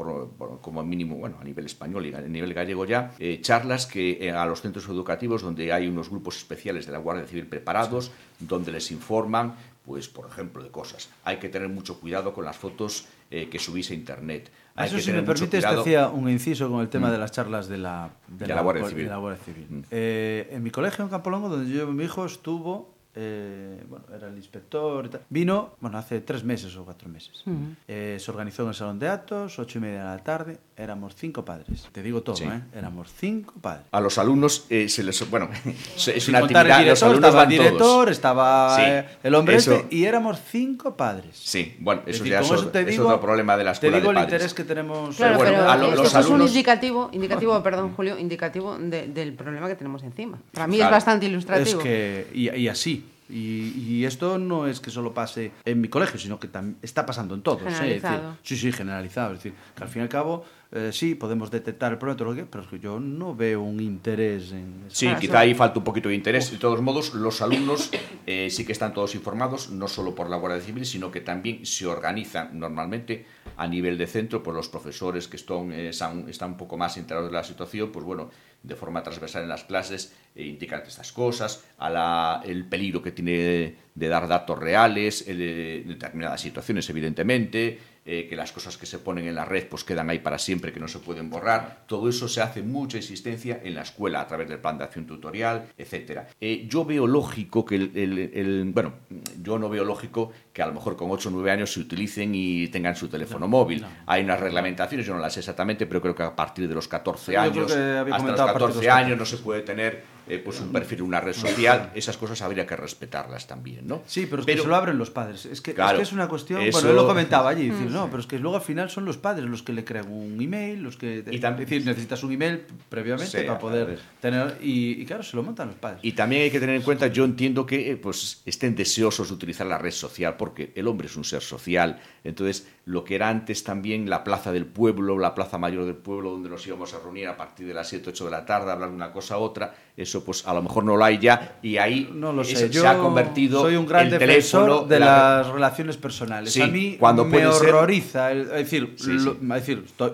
[0.60, 4.44] como mínimo bueno, a nivel español y a nivel gallego ya, eh, charlas que a
[4.46, 8.10] los centros educativos donde hay unos grupos especiales de la Guardia Civil preparados,
[8.40, 9.54] donde les informan
[9.84, 11.10] pues por ejemplo de cosas.
[11.24, 14.50] Hay que tener mucho cuidado con las fotos que subís a internet.
[14.76, 17.12] Hay Eso si me permites, te hacía un inciso con el tema mm.
[17.12, 19.04] de las charlas de la, de, de la, la, Guardia Civil.
[19.04, 19.66] De la Guardia Civil.
[19.70, 19.80] Mm.
[19.90, 24.36] Eh, en mi colegio en Campolongo, donde yo mi hijo estuvo eh, bueno, era el
[24.36, 25.20] inspector y tal.
[25.30, 27.44] Vino, bueno, hace tres meses o cuatro meses.
[27.46, 27.76] -huh.
[27.86, 30.58] eh, se organizó en el salón de actos, ocho y media de la tarde.
[30.76, 31.88] Éramos cinco padres.
[31.92, 32.42] Te digo todo, sí.
[32.44, 32.60] ¿eh?
[32.74, 33.86] Éramos cinco padres.
[33.92, 35.30] A los alumnos eh, se les.
[35.30, 35.48] Bueno,
[35.96, 36.78] es una actividad.
[36.80, 38.10] El director, los alumnos estaba van el director, todos.
[38.10, 38.82] estaba Sí.
[38.84, 41.36] eh, el hombre Eso- este, y éramos cinco padres.
[41.36, 43.70] Sí, bueno, Es eso decir, ya es, eso te es digo- otro problema de la
[43.70, 45.14] Te escuela digo de el interés que tenemos.
[45.16, 49.34] Claro, bueno, pero a lo- esto es un indicativo, indicativo, perdón, Julio, indicativo de- del
[49.34, 50.40] problema que tenemos encima.
[50.52, 50.90] Para mí Claro.
[50.90, 51.78] es bastante ilustrativo.
[51.78, 53.10] Es que, y, y así.
[53.26, 56.50] Y, y esto no es que solo pase en mi colegio, sino que
[56.82, 57.62] está pasando en todos.
[57.62, 57.94] ¿eh?
[57.96, 59.32] Es decir, sí, sí, generalizado.
[59.32, 60.44] Es decir, que al fin y al cabo,
[60.74, 64.84] eh, sí, podemos detectar que- pero es que yo no veo un interés en...
[64.88, 66.50] Sí, quizá ahí falta un poquito de interés.
[66.50, 67.90] De todos modos, los alumnos
[68.26, 71.64] eh, sí que están todos informados, no solo por la Guardia Civil, sino que también
[71.64, 73.24] se organizan normalmente
[73.56, 76.96] a nivel de centro, por los profesores que están, eh, están, están un poco más
[76.96, 78.30] enterados de la situación, pues bueno,
[78.62, 83.12] de forma transversal en las clases, eh, indican estas cosas, a la, el peligro que
[83.12, 88.84] tiene de dar datos reales, eh, de determinadas situaciones, evidentemente, eh, que las cosas que
[88.86, 91.84] se ponen en la red pues quedan ahí para siempre, que no se pueden borrar.
[91.86, 95.06] Todo eso se hace mucha insistencia en la escuela a través del plan de acción
[95.06, 96.28] tutorial, etcétera.
[96.40, 98.94] Eh, yo veo lógico que el, el- el- bueno,
[99.40, 102.32] yo no veo lógico que a lo mejor con 8 o 9 años se utilicen
[102.34, 103.86] y tengan su teléfono móvil.
[104.06, 106.88] Hay unas reglamentaciones, yo no las sé exactamente, pero creo que a partir de los
[106.88, 107.72] 14 Yo creo años,
[108.12, 111.32] hasta los 14 años no se puede tener eh, pues un perfil en una red
[111.34, 111.90] social.
[111.94, 114.02] Esas cosas habría que respetarlas también, ¿no?
[114.06, 115.46] Sí, pero es que se lo abren los padres.
[115.46, 116.62] Es que, Claro, es, que es una cuestión.
[116.62, 117.68] eso- Bueno, él lo comentaba allí.
[117.70, 117.72] Mm.
[117.72, 120.10] Decir, no, pero es que luego al final son los padres los que le crean
[120.10, 121.18] un email, los que.
[121.18, 124.58] es decir, necesitas un email previamente Sí, para poder tener.
[124.62, 126.00] Y, y claro, se lo montan los padres.
[126.02, 129.34] Y también hay que tener en cuenta, yo entiendo que eh, pues, estén deseosos de
[129.34, 132.00] utilizar la red social, porque el hombre es un ser social.
[132.24, 136.30] Entonces, lo que era antes también la plaza del pueblo, la plaza mayor del pueblo,
[136.30, 138.74] donde nos íbamos a reunir a partir de las 7, 8 de la tarde, a
[138.74, 141.58] hablar de una cosa a otra, eso pues a lo mejor no lo hay ya,
[141.62, 145.46] y ahí No lo se ha convertido soy un gran el teléfono de la- las
[145.48, 146.52] relaciones personales.
[146.52, 148.32] Sí, a mí cuando me ser- horroriza.
[148.32, 149.38] el- es decir, Sí, lo- sí.
[149.40, 150.12] es decir estoy-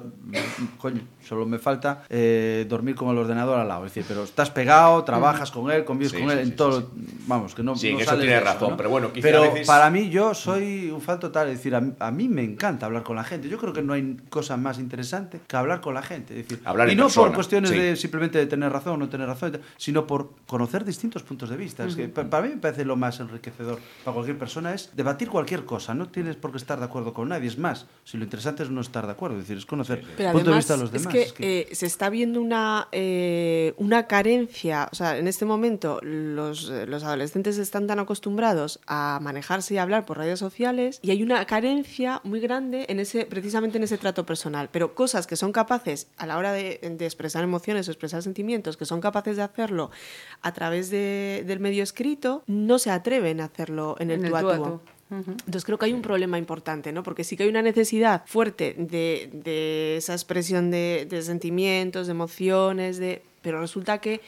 [0.78, 1.00] coño,
[1.30, 3.86] solo me falta eh, dormir con el ordenador al lado.
[3.86, 6.54] Es decir, pero estás pegado, trabajas con él, convives Sí, con él sí, en sí,
[6.56, 6.90] todo.
[7.28, 7.76] Vamos, que no.
[7.76, 8.76] Sí, en no eso tiene razón, ¿no?
[8.76, 11.48] pero bueno, quizá Pero a veces- para mí, yo soy un fan total.
[11.48, 13.48] Es decir, a, mí- a mí me encanta hablar con la gente.
[13.48, 16.38] Yo creo que no hay cosa más interesante que hablar con la gente.
[16.40, 17.78] Es decir, Hablar y no persona, por cuestiones sí.
[17.78, 21.56] de simplemente de tener razón o no tener razón, sino por conocer distintos puntos de
[21.56, 21.84] vista.
[21.84, 25.64] Es que para mí me parece lo más enriquecedor para cualquier persona es debatir cualquier
[25.64, 25.94] cosa.
[25.94, 27.46] No tienes por qué estar de acuerdo con nadie.
[27.46, 30.32] Es más, si lo interesante es no estar de acuerdo, es decir, es conocer el
[30.32, 31.06] punto de vista de los demás.
[31.06, 35.98] es que, eh, se está viendo una, eh, una carencia, o sea, en este momento
[36.02, 40.98] los, eh, los adolescentes están tan acostumbrados a manejarse y a hablar por redes sociales
[41.02, 45.26] y hay una carencia muy grande en ese, precisamente en ese trato personal, pero cosas
[45.26, 49.00] que son capaces a la hora de, de expresar emociones o expresar sentimientos, que son
[49.00, 49.90] capaces de hacerlo
[50.42, 54.36] a través de- del medio escrito, no se atreven a hacerlo en el En tú
[54.36, 54.64] a tú a tú.
[54.64, 54.80] tú.
[55.10, 57.02] Entonces creo que hay un problema importante, ¿no?
[57.02, 62.12] Porque sí que hay una necesidad fuerte de, de esa expresión de, de sentimientos, de
[62.12, 64.20] emociones, de pero resulta que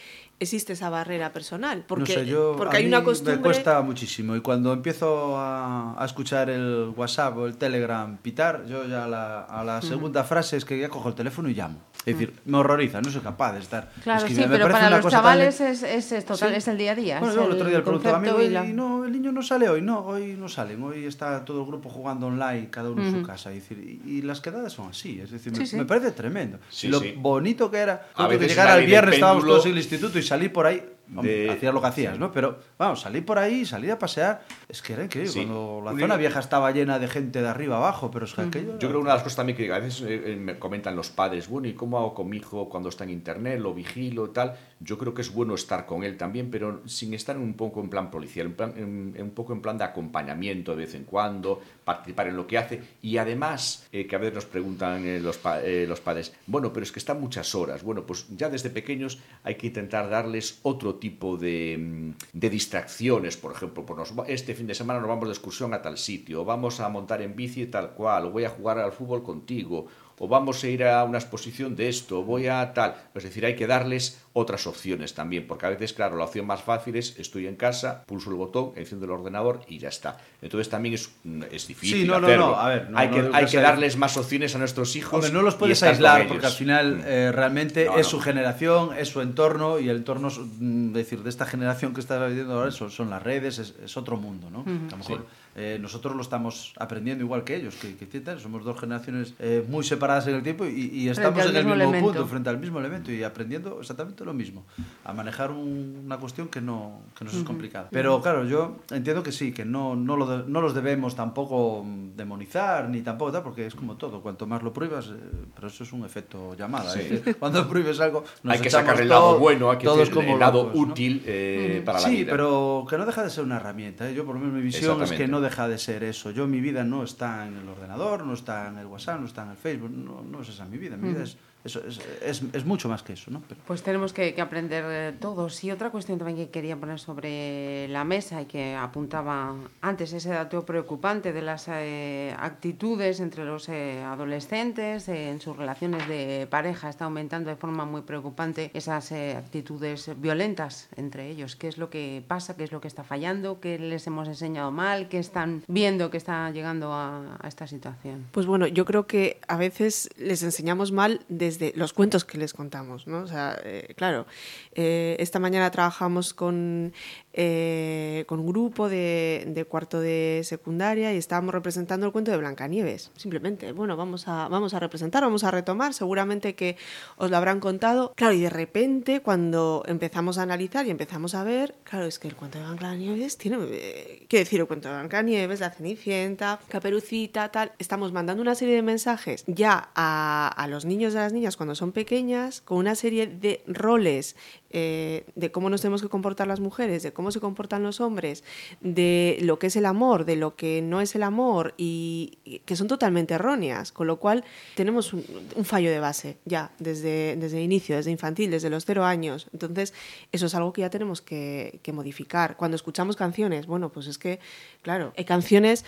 [0.42, 3.36] existe esa barrera personal, porque, no sé, yo, porque a hay mí una costumbre...
[3.36, 8.64] Me cuesta muchísimo y cuando empiezo a, a escuchar el WhatsApp o el Telegram pitar,
[8.66, 11.54] yo ya a la, a la segunda frase es que ya cojo el teléfono y
[11.54, 11.80] llamo.
[12.04, 13.92] Es decir, me horroriza, no soy capaz de estar.
[14.02, 14.34] Claro, sí.
[14.34, 16.56] Me pero parece para una los tan- chavales es, es, es total, Sí.
[16.56, 17.18] es el día a día.
[17.20, 19.68] Bueno, es yo el otro día a y la- y no, el niño no sale
[19.68, 23.20] hoy, no, hoy no salen, hoy está todo el grupo jugando online, cada uno en
[23.20, 25.76] su casa, y, decir, y, y las quedadas son así, es decir, me, Sí, sí.
[25.76, 26.58] me parece tremendo.
[26.70, 27.14] Sí, y lo sí.
[27.16, 30.18] bonito que era, A recuerdo que veces llegar al viernes estábamos todos en el instituto
[30.18, 30.82] y salir por ahí,
[31.14, 32.32] hombre, de- hacías lo que hacías, ¿no?
[32.32, 35.40] Pero vamos, salir por ahí, salir a pasear, es que era increíble, Sí.
[35.46, 38.42] cuando la Un- zona vieja estaba llena de gente de arriba abajo, pero es que
[38.42, 38.72] aquello...
[38.78, 40.96] Yo creo que una de las cosas también que a veces eh, eh, me comentan
[40.96, 43.60] los padres, bueno, ¿y cómo hago con mi hijo cuando está en internet?
[43.60, 44.54] ¿Lo vigilo tal?
[44.80, 47.88] Yo creo que es bueno estar con él también, pero sin estar un poco en
[47.88, 51.04] plan policial, en plan- en- en un poco en plan de acompañamiento de vez en
[51.04, 52.80] cuando, participar en lo que hace.
[53.02, 56.72] Y además, eh, que a veces nos preguntan eh, los, pa- eh, los padres, bueno,
[56.72, 57.82] pero es que están muchas horas.
[57.82, 63.36] Bueno, pues ya desde pequeños hay que intentar darles otro tipo de, mm, de distracciones,
[63.36, 66.44] por ejemplo, pues nos este fin de semana nos vamos de excursión a tal sitio,
[66.44, 69.86] vamos a montar en bici tal cual, voy a jugar al fútbol contigo,
[70.18, 72.94] o vamos a ir a una exposición de esto, o voy a tal.
[73.14, 76.62] Es decir, hay que darles otras opciones también, porque a veces, claro, la opción más
[76.62, 80.16] fácil es estoy en casa, pulso el botón, enciendo el ordenador y ya está.
[80.40, 82.46] Entonces también es, mm, es difícil Sí, no, no, hacerlo.
[82.48, 85.12] no, a ver, no, hay no que, hay que darles más opciones a nuestros hijos.
[85.14, 88.10] Hombre, no los puedes aislar porque al final eh, realmente No, es no.
[88.10, 92.00] su generación, es su entorno y el entorno, mm, es decir, de esta generación que
[92.00, 94.60] está viviendo ahora son, son las redes, es, es otro mundo, ¿no?
[94.60, 98.78] A lo mejor eh, nosotros lo estamos aprendiendo igual que ellos, que, que somos dos
[98.80, 102.06] generaciones eh, muy separadas en el tiempo y, y estamos en el mismo elemento.
[102.06, 104.64] punto, frente al mismo elemento y aprendiendo exactamente lo mismo,
[105.04, 107.46] a manejar un- una cuestión que no, que nos es Ujú.
[107.48, 107.88] complicada.
[107.90, 111.82] Pero claro, yo entiendo que sí, que no, no, lo de- no los debemos tampoco
[111.84, 115.12] mm, demonizar ni tampoco tal, porque es como todo, cuanto más lo prohíbas, eh,
[115.54, 116.90] pero eso es un efecto llamada.
[116.92, 117.00] Sí.
[117.00, 119.84] es decir, cuando prohíbes algo, nos Hay que sacar el lado todo- bueno, hay que
[119.84, 120.92] todos decir, como el lado locos, ¿no?
[120.92, 122.30] útil eh, para la sí, vida.
[122.30, 124.08] pero que no deja de ser una herramienta.
[124.08, 124.14] ¿eh?
[124.14, 126.30] Yo, por lo menos, mi visión es que no deja de ser eso.
[126.30, 129.42] Yo, mi vida no está en el ordenador, no está en el WhatsApp, no está
[129.42, 130.96] en el Facebook, no, no es esa mi vida.
[130.96, 131.24] Mi vida Ujú.
[131.24, 133.42] es, es, es, es- es mucho más que eso, ¿no?
[133.48, 135.62] Pero, Pues tenemos que, que aprender todos.
[135.64, 140.30] Y otra cuestión también que quería poner sobre la mesa y que apuntaba antes, ese
[140.30, 146.46] dato preocupante de las eh, actitudes entre los eh, adolescentes eh, en sus relaciones de
[146.50, 146.88] pareja.
[146.88, 151.54] Está aumentando de forma muy preocupante esas eh, actitudes violentas entre ellos.
[151.56, 152.56] ¿Qué es lo que pasa?
[152.56, 153.60] ¿Qué es lo que está fallando?
[153.60, 155.08] ¿Qué les hemos enseñado mal?
[155.08, 158.26] ¿Qué están viendo que está llegando a, a esta situación?
[158.32, 162.52] Pues bueno, yo creo que a veces les enseñamos mal desde los cuentos que les
[162.52, 163.22] contamos, ¿no?
[163.22, 164.26] O sea, eh, claro,
[164.74, 166.92] eh, esta mañana trabajamos con,
[167.34, 173.10] eh, con un grupo de, cuarto de secundaria y estábamos representando el cuento de Blancanieves.
[173.16, 176.76] Simplemente, bueno, vamos a, vamos a representar, vamos a retomar, seguramente que
[177.16, 178.12] os lo habrán contado.
[178.16, 182.28] Claro, y de repente cuando empezamos a analizar y empezamos a ver, claro, es que
[182.28, 187.50] el cuento de Blancanieves tiene, eh, quiero decir, el cuento de Blancanieves, la Cenicienta, Caperucita,
[187.50, 191.32] tal, estamos mandando una serie de mensajes ya a, a los niños y a las
[191.32, 194.36] niñas cuando son pequeñas, con una serie de roles
[194.72, 198.42] eh, de cómo nos tenemos que comportar las mujeres, de cómo se comportan los hombres,
[198.80, 202.76] de lo que es el amor, de lo que no es el amor, y, que
[202.76, 204.44] son totalmente erróneas, con lo cual
[204.74, 205.24] tenemos un,
[205.64, 209.48] fallo de base ya desde, desde inicio, desde infantil, desde los cero años.
[209.52, 209.94] Entonces,
[210.32, 212.56] eso es algo que ya tenemos que, que modificar.
[212.56, 214.40] Cuando escuchamos canciones, bueno, pues es que,
[214.82, 215.84] claro, hay canciones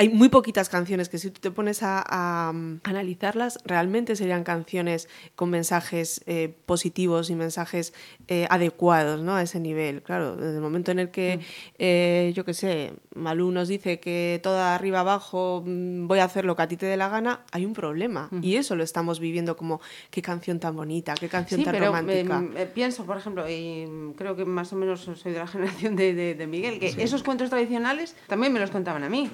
[0.00, 4.44] hay muy poquitas canciones que si tú te pones a, a, um, analizarlas, realmente serían
[4.44, 7.92] canciones con mensajes eh, positivos y mensajes
[8.26, 9.34] eh, adecuados ¿no?
[9.36, 10.00] a ese nivel.
[10.02, 11.40] Claro, desde el momento en el que,
[11.78, 16.46] eh, yo qué sé, Malú nos dice que toda arriba abajo mm, voy a hacer
[16.46, 18.30] lo que a ti te dé la gana, hay un problema.
[18.40, 21.86] Y eso lo estamos viviendo como qué canción tan bonita, qué canción Sí, tan pero
[21.88, 22.42] romántica.
[22.56, 25.46] eh, eh, pienso, por ejemplo, y mm, creo que más o menos soy de la
[25.54, 29.28] generación de, de- de Miguel, que esos cuentos tradicionales también me los contaban a mí.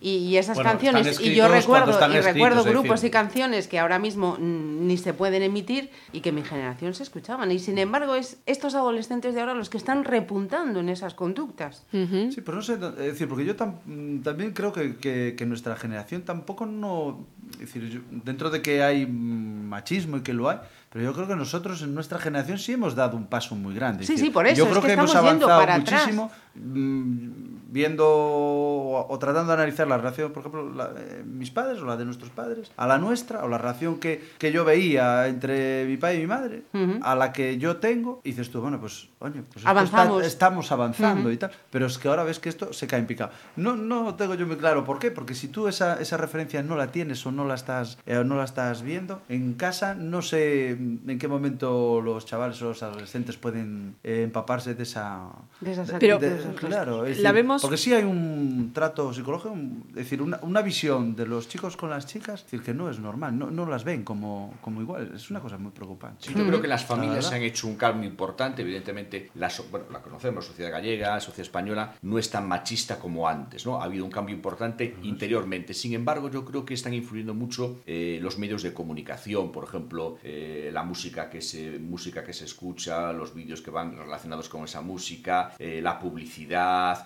[0.00, 2.20] Y, y esas Bueno, canciones, están y yo escritos recuerdo, y recuerdo
[2.60, 6.42] escritos, es grupos y canciones que ahora mismo ni se pueden emitir y que mi
[6.42, 7.50] generación se escuchaban.
[7.52, 11.84] Y sin embargo, es estos adolescentes de ahora los que están repuntando en esas conductas.
[11.90, 15.76] Sí, pero no sé, es decir, porque yo tam- también creo que, que- que nuestra
[15.76, 17.24] generación tampoco no...
[17.54, 20.58] Es decir, yo- dentro de que hay machismo y que lo hay,
[20.90, 24.02] pero yo creo que nosotros en nuestra generación sí hemos dado un paso muy grande.
[24.02, 26.10] Es Sí, decir, sí, por eso, Yo es creo que que, hemos avanzado para atrás.
[26.54, 31.80] Mm, viendo o, o tratando de analizar la relación, por ejemplo, la, eh, mis padres
[31.80, 35.26] o la de nuestros padres, a la nuestra, o la relación que, que yo veía
[35.28, 36.62] entre mi padre y mi madre,
[37.02, 40.18] a la que yo tengo, y dices tú, bueno, pues, oye, pues Avanzamos.
[40.22, 43.06] está- estamos avanzando y tal, pero es que ahora ves que esto se cae en
[43.06, 43.30] picado.
[43.56, 46.76] No, no tengo yo muy claro por qué, porque si tú esa, esa referencia no
[46.76, 50.70] la tienes o no la estás eh, no la estás viendo en casa, no sé
[50.70, 55.28] en qué momento los chavales o los adolescentes pueden eh, empaparse de esa
[55.60, 56.41] De actitudes.
[56.54, 60.38] Claro, es La decir, vemos- porque sí hay un trato psicológico, un- es decir, una,
[60.42, 63.50] una visión de los chicos con las chicas, es decir, que no es normal, no,
[63.50, 66.26] no las ven como, como iguales, es una cosa muy preocupante.
[66.26, 68.62] Sí, yo creo que las La familias se han hecho un cambio importante.
[68.62, 72.98] Evidentemente, la, bueno, la conocemos, la sociedad gallega, la sociedad española, no es tan machista
[72.98, 73.64] como antes.
[73.66, 73.80] ¿no?
[73.80, 75.74] Ha habido un cambio importante interiormente.
[75.74, 80.18] Sin embargo, yo creo que están influyendo mucho eh, los medios de comunicación, por ejemplo,
[80.22, 84.64] eh, la música que, se, música que se escucha, los vídeos que van relacionados con
[84.64, 86.31] esa música, eh, la publicidad,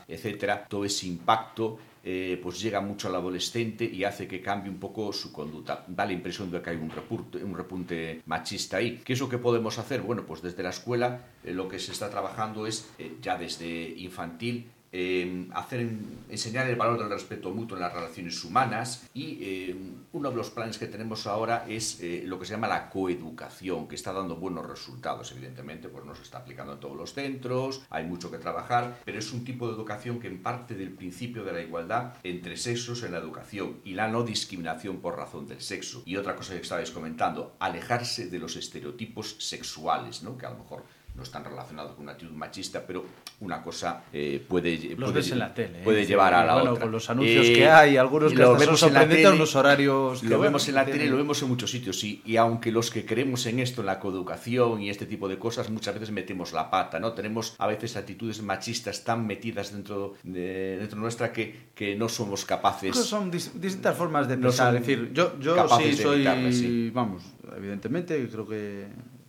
[0.08, 0.66] etcétera.
[0.68, 5.12] Todo ese impacto eh, pues llega mucho al adolescente y hace que cambie un poco
[5.12, 5.84] su conducta.
[5.88, 9.02] Da la impresión de que hay un repunte, un repunte machista ahí.
[9.04, 10.02] ¿Qué es lo que podemos hacer?
[10.02, 13.88] Bueno, pues desde la escuela eh, lo que se está trabajando es eh, ya desde
[13.98, 15.88] infantil eh, hacer,
[16.28, 19.76] enseñar el valor del respeto mutuo en las relaciones humanas y eh,
[20.12, 23.88] uno de los planes que tenemos ahora es eh, lo que se llama la coeducación,
[23.88, 27.84] que está dando buenos resultados, evidentemente, pues no se está aplicando en todos los centros,
[27.90, 31.52] hay mucho que trabajar, pero es un tipo de educación que parte del principio de
[31.52, 36.02] la igualdad entre sexos en la educación y la no discriminación por razón del sexo.
[36.04, 40.36] Y otra cosa que estabais comentando, alejarse de los estereotipos sexuales, ¿no?
[40.36, 40.84] que a lo mejor
[41.16, 43.04] no están relacionados con una actitud machista, pero
[43.40, 46.06] una cosa eh, puede, los puede, ves en la tele, puede ¿eh?
[46.06, 46.82] llevar a la bueno, otra.
[46.84, 49.30] con los anuncios Eh, que hay, algunos que lo hasta son vemos en la tele,
[49.30, 52.22] unos horarios Lo vemos en la tienen- tele, lo vemos en muchos sitios, sí.
[52.24, 55.70] Y aunque los que creemos en esto, en la coeducación y este tipo de cosas,
[55.70, 57.12] muchas veces metemos la pata, ¿no?
[57.12, 62.44] Tenemos a veces actitudes machistas tan metidas dentro de dentro nuestra que, que no somos
[62.44, 62.94] capaces.
[62.96, 64.66] Son dis- distintas formas de No pensar.
[64.68, 66.90] son es decir, yo, yo sí soy, sí.
[66.90, 67.22] vamos,
[67.56, 68.86] evidentemente creo que,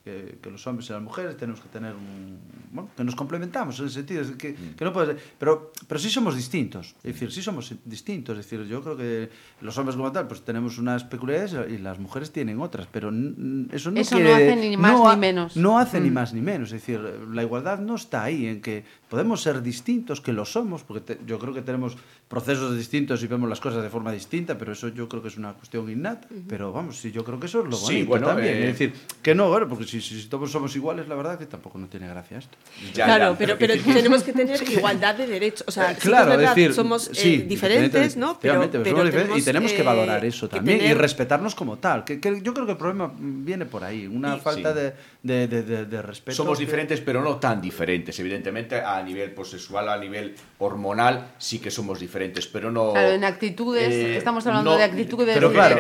[0.08, 2.38] que, que los hombres y las mujeres tenemos que tener un,
[2.72, 4.76] bueno, que nos complementamos en el sentido de que, Mm.
[4.78, 6.96] que no puede ser- pero, pero sí somos distintos.
[7.04, 8.38] Es decir, sí somos distintos.
[8.40, 9.30] Es decir, yo creo que
[9.62, 13.92] los hombres como tal, pues tenemos unas peculiaridades y las mujeres tienen otras, pero eso
[13.92, 15.58] no Eso quiere- no hace ni más no ni ha- menos.
[15.58, 16.14] No hace ni Mm.
[16.14, 16.70] más ni menos.
[16.72, 17.00] Es decir,
[17.32, 21.20] la igualdad no está ahí en que podemos ser distintos, que lo somos, porque te-
[21.26, 21.98] yo creo que tenemos
[22.28, 25.38] procesos distintos y vemos las cosas de forma distinta, pero eso yo creo que es
[25.38, 26.28] una cuestión innata.
[26.48, 28.56] Pero vamos, sí, yo creo que eso es lo Sí, bonito bueno, también.
[28.56, 31.46] eh, Es decir, que no, bueno, porque si, si todos somos iguales, la verdad que
[31.46, 32.58] tampoco no tiene gracia esto.
[32.94, 35.64] claro, pero, pero tenemos que tener igualdad de derechos.
[35.68, 38.40] O sea, sí Eh, claro, es verdad, decir, somos eh, sí, diferentes, ¿no?
[38.40, 41.56] Pero, pero somos diferentes tenemos, y tenemos que valorar eso que también y tener- respetarnos
[41.56, 42.04] como tal.
[42.04, 44.80] Que, que yo creo que el problema viene por ahí, una Y- falta sí.
[44.80, 44.94] de,
[45.24, 46.36] de, de- de- de respeto.
[46.36, 48.20] Somos que- diferentes, pero no tan diferentes.
[48.20, 52.94] Evidentemente, a nivel pues, sexual, a nivel hormonal, sí que somos diferentes, pero no.
[52.94, 55.76] Claro, en actitudes, Eh, estamos hablando no- de actitudes Pero de, claro,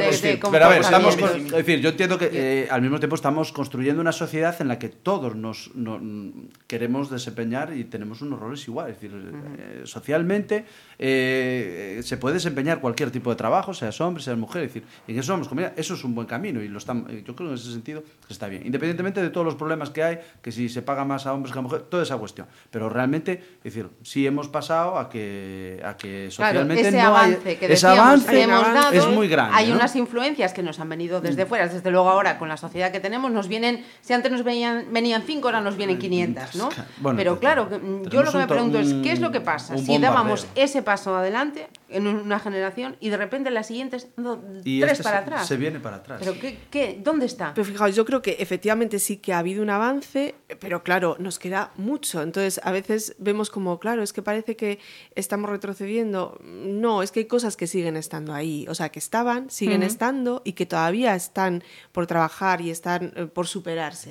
[0.51, 4.01] pero a ver, estamos es decir, yo entiendo que eh, al mismo tiempo estamos construyendo
[4.08, 8.66] una sociedad en la que todos nos no- mm, queremos desempeñar y tenemos unos roles
[8.66, 8.95] iguales.
[8.95, 10.64] Es decir, eh, socialmente
[10.97, 14.64] eh, se puede desempeñar cualquier tipo de trabajo, seas hombre, seas mujer.
[14.64, 15.74] Es decir, en eso somos comunidad.
[15.76, 18.01] Eso es un buen camino y lo están, eh, yo creo que en ese sentido
[18.30, 18.66] está bien.
[18.66, 21.60] Independientemente de todos los problemas que hay, que si se paga más a hombres que
[21.60, 22.47] a mujeres, toda esa cuestión.
[22.72, 26.97] Pero realmente, es decir, sí hemos pasado a que, a que Claro, socialmente ese no
[26.97, 29.53] hay- avance que ese avance que hemos dado, es muy grande.
[29.53, 29.76] Hay ¿no?
[29.76, 33.01] unas influencias que nos han venido desde fuera, desde luego ahora con la sociedad que
[33.01, 36.70] tenemos, nos vienen, si antes nos venían, venían cinco, ahora nos vienen 500, ¿no?
[37.00, 37.70] Bueno, Pero claro,
[38.10, 40.82] yo lo que me to- pregunto es, ¿qué es lo que pasa si dábamos ese
[40.82, 44.93] paso adelante en una generación y de repente en la siguiente es dando Y tres
[44.93, 45.48] este para se- atrás?
[45.48, 46.20] se viene para atrás.
[46.20, 47.54] ¿Pero qué, qué, dónde está?
[47.54, 51.39] Pero fijaos, yo creo que efectivamente sí que ha habido un avance, pero claro, nos
[51.39, 52.22] queda mucho.
[52.22, 54.80] Entonces, a veces vemos como, claro, es que parece que
[55.16, 56.38] estamos retrocediendo.
[56.43, 58.66] No, es que hay cosas que siguen estando ahí.
[58.70, 59.88] O sea, que estaban, siguen Ujú.
[59.88, 63.48] estando y que todavía están por trabajar y están eh, por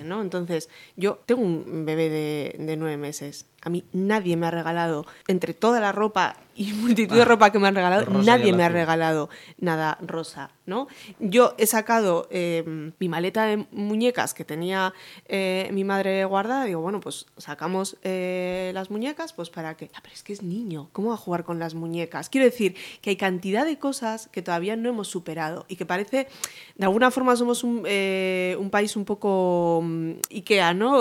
[0.05, 0.23] ¿no?
[0.23, 3.47] Entonces, yo tengo un bebé de, de nueve meses.
[3.67, 7.59] A mí nadie me ha regalado, entre toda la ropa y multitud de ropa que
[7.59, 10.87] me han regalado, nadie me ha regalado nada rosa, ¿no?
[11.19, 14.95] Yo he sacado eh, mi maleta de muñecas que tenía
[15.27, 19.91] eh, mi madre guardada, digo, bueno, pues sacamos eh, las muñecas, pues para qué.
[19.95, 22.29] Ah, pero es que es niño, ¿cómo va a jugar con las muñecas?
[22.29, 26.29] Quiero decir que hay cantidad de cosas que todavía no hemos superado y que parece,
[26.77, 30.99] de alguna forma somos un, eh, un país un poco mm, Ikea, ¿no?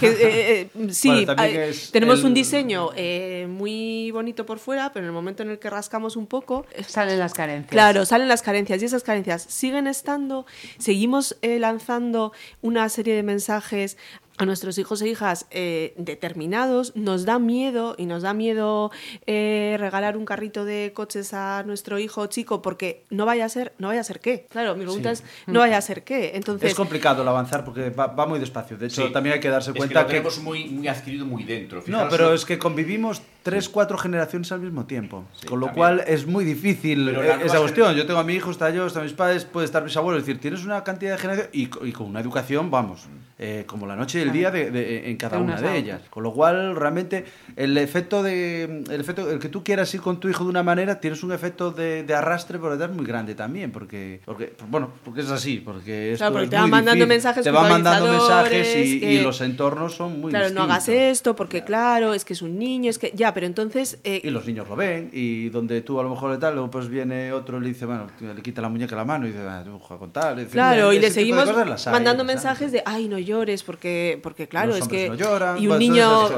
[0.00, 5.04] Que, sí, Bueno, que es tenemos el- un diseño eh, muy bonito por fuera, pero
[5.04, 6.66] en el momento en el que rascamos un poco...
[6.86, 7.70] Salen las carencias.
[7.70, 10.46] Claro, salen las carencias y esas carencias siguen estando.
[10.78, 12.32] Seguimos eh, lanzando
[12.62, 13.96] una serie de mensajes
[14.38, 18.90] a nuestros hijos e hijas eh, determinados, nos da miedo y nos da miedo
[19.26, 23.72] eh, regalar un carrito de coches a nuestro hijo chico porque no vaya a ser,
[23.78, 24.46] no vaya a ser qué.
[24.50, 25.22] Claro, mi pregunta Sí.
[25.24, 26.32] es no vaya a ser qué.
[26.34, 28.76] Entonces, es complicado el avanzar porque va, va muy despacio.
[28.78, 29.12] De hecho, Sí.
[29.12, 31.82] también hay que darse Es que cuenta lo que, muy, muy adquirido muy dentro.
[31.86, 35.24] No, pero es que convivimos tres, cuatro generaciones al mismo tiempo.
[35.48, 35.74] con lo también.
[35.96, 37.94] cual es muy difícil eh, esa cuestión.
[37.94, 40.20] Yo tengo a mi hijo, está yo, está mis padres, puede estar mis abuelos.
[40.22, 43.06] Es decir, tienes una cantidad de generaciones y, y con una educación, vamos,
[43.38, 46.02] eh, como la noche y el día de, de- en cada una de ellas.
[46.10, 47.24] Con lo cual, realmente,
[47.56, 48.84] el efecto de.
[48.90, 51.32] El efecto, el que tú quieras ir con tu hijo de una manera, tienes un
[51.32, 53.70] efecto de, de arrastre por detrás muy grande también.
[53.70, 55.58] Porque, porque, bueno, porque es así.
[55.64, 57.08] Porque, esto Claro, porque es te van mandando difícil.
[57.08, 60.66] mensajes Te van mandando mensajes y, que- y los entornos son muy claro, distintos.
[60.68, 64.00] no hagas esto porque claro, es que es un niño, es que ya, pero entonces
[64.02, 66.72] eh, Y los niños lo ven, y donde tú a lo mejor le tal, luego
[66.72, 69.28] pues viene otro y le dice, bueno, le quita la muñeca a la mano y
[69.28, 70.44] dice, ah, tú juega con tal.
[70.48, 74.48] Claro, y le seguimos cosas las hay, mandando mensajes de, ay, no llores, porque, porque
[74.48, 75.08] claro, Los es que...
[75.08, 76.28] no lloran, y un niño...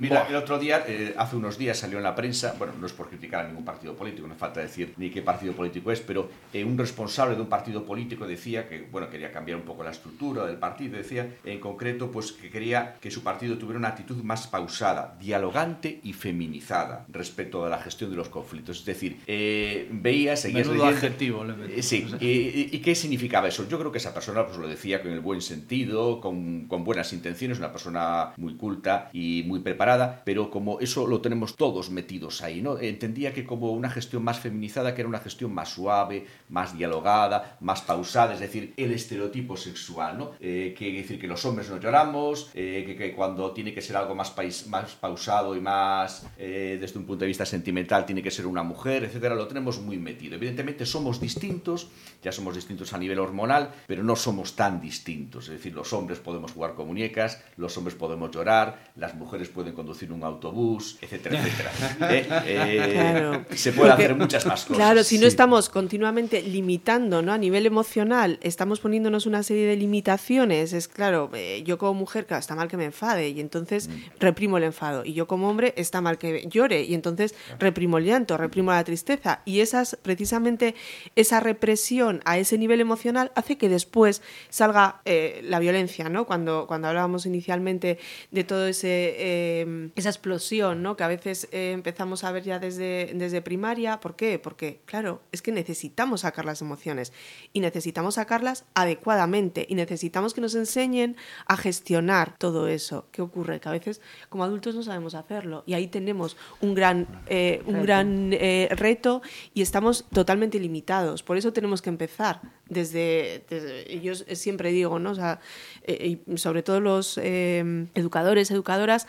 [0.00, 2.92] Mira, el otro día, eh, hace unos días salió en la prensa, bueno, no es
[2.92, 6.28] por criticar a ningún partido político, no falta decir ni qué partido político es, pero
[6.52, 9.92] eh, un responsable de un partido político decía que, bueno, quería cambiar un poco la
[9.92, 14.16] estructura del partido, decía en concreto, pues que quería que su partido tuviera una actitud
[14.24, 18.78] más pausada, dialogante y feminizada respecto a la gestión de los conflictos.
[18.80, 20.96] Es decir, eh, veías, seguías Menudo leyendo...
[21.06, 21.72] adjetivo le meto.
[21.74, 23.68] Eh, Sí, ¿Y, y qué significaba eso?
[23.68, 27.12] Yo creo que esa persona pues, lo decía con el buen sentido, con, con buenas
[27.12, 32.42] intenciones, una persona muy culta y muy preparada, pero como eso lo tenemos todos metidos
[32.42, 32.78] ahí, ¿no?
[32.78, 37.56] Entendía que como una gestión más feminizada, que era una gestión más suave, más dialogada,
[37.60, 40.30] más pausada, es decir, el estereotipo sexual, ¿no?
[40.40, 43.96] Eh, que decir que los hombres no lloramos, eh, que, que cuando tiene que ser
[43.96, 48.22] algo más, pais- más pausado y más eh, desde un punto de vista sentimental tiene
[48.22, 50.34] que ser una mujer, etcétera, lo tenemos muy metido.
[50.36, 51.88] Evidentemente somos distintos,
[52.22, 55.44] ya somos distintos a nivel hormonal, pero no somos tan distintos.
[55.46, 59.72] Es decir, los hombres podemos jugar con muñecas, los hombres podemos llorar, las mujeres pueden
[59.74, 61.70] conducir un autobús, etcétera, etcétera.
[62.12, 62.26] ¿Eh?
[62.46, 63.44] Eh, Claro.
[63.54, 64.76] Se puede Porque, hacer muchas más cosas.
[64.76, 65.28] Claro, si no Sí.
[65.28, 67.32] estamos continuamente limitando, ¿no?
[67.32, 70.72] A nivel emocional, estamos poniéndonos una serie de limitaciones.
[70.72, 73.92] Es claro, eh, yo como mujer, claro, está mal que me enfade y entonces Mm.
[74.20, 75.04] reprimo el enfado.
[75.04, 78.84] Y yo como hombre, está mal que llore y entonces reprimo el llanto, reprimo la
[78.84, 79.40] tristeza.
[79.44, 80.74] Y esas, precisamente,
[81.16, 86.26] esa represión a ese nivel emocional hace que después salga eh, la violencia, ¿no?
[86.26, 87.98] Cuando, cuando hablábamos inicialmente
[88.30, 90.96] de todo ese eh, esa explosión, ¿no?
[90.96, 94.00] Que a veces eh, empezamos a ver ya desde, desde primaria.
[94.00, 94.38] ¿Por qué?
[94.38, 97.12] Porque, claro, es que necesitamos sacar las emociones
[97.52, 103.06] y necesitamos sacarlas adecuadamente y necesitamos que nos enseñen a gestionar todo eso.
[103.12, 103.60] ¿Qué ocurre?
[103.60, 107.74] Que a veces como adultos no sabemos hacerlo y ahí tenemos un gran, eh, un
[107.74, 107.82] Reto.
[107.84, 109.22] gran eh, reto
[109.54, 111.22] y estamos totalmente limitados.
[111.22, 115.12] Por eso tenemos que empezar desde, desde- yo siempre digo, ¿no?
[115.12, 115.38] O sea,
[115.84, 119.06] eh, y sobre todo los eh, educadores, educadoras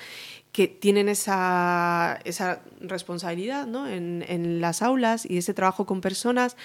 [0.51, 3.87] que tienen esa, esa responsabilidad ¿no?
[3.87, 6.57] en, en las aulas y ese trabajo con personas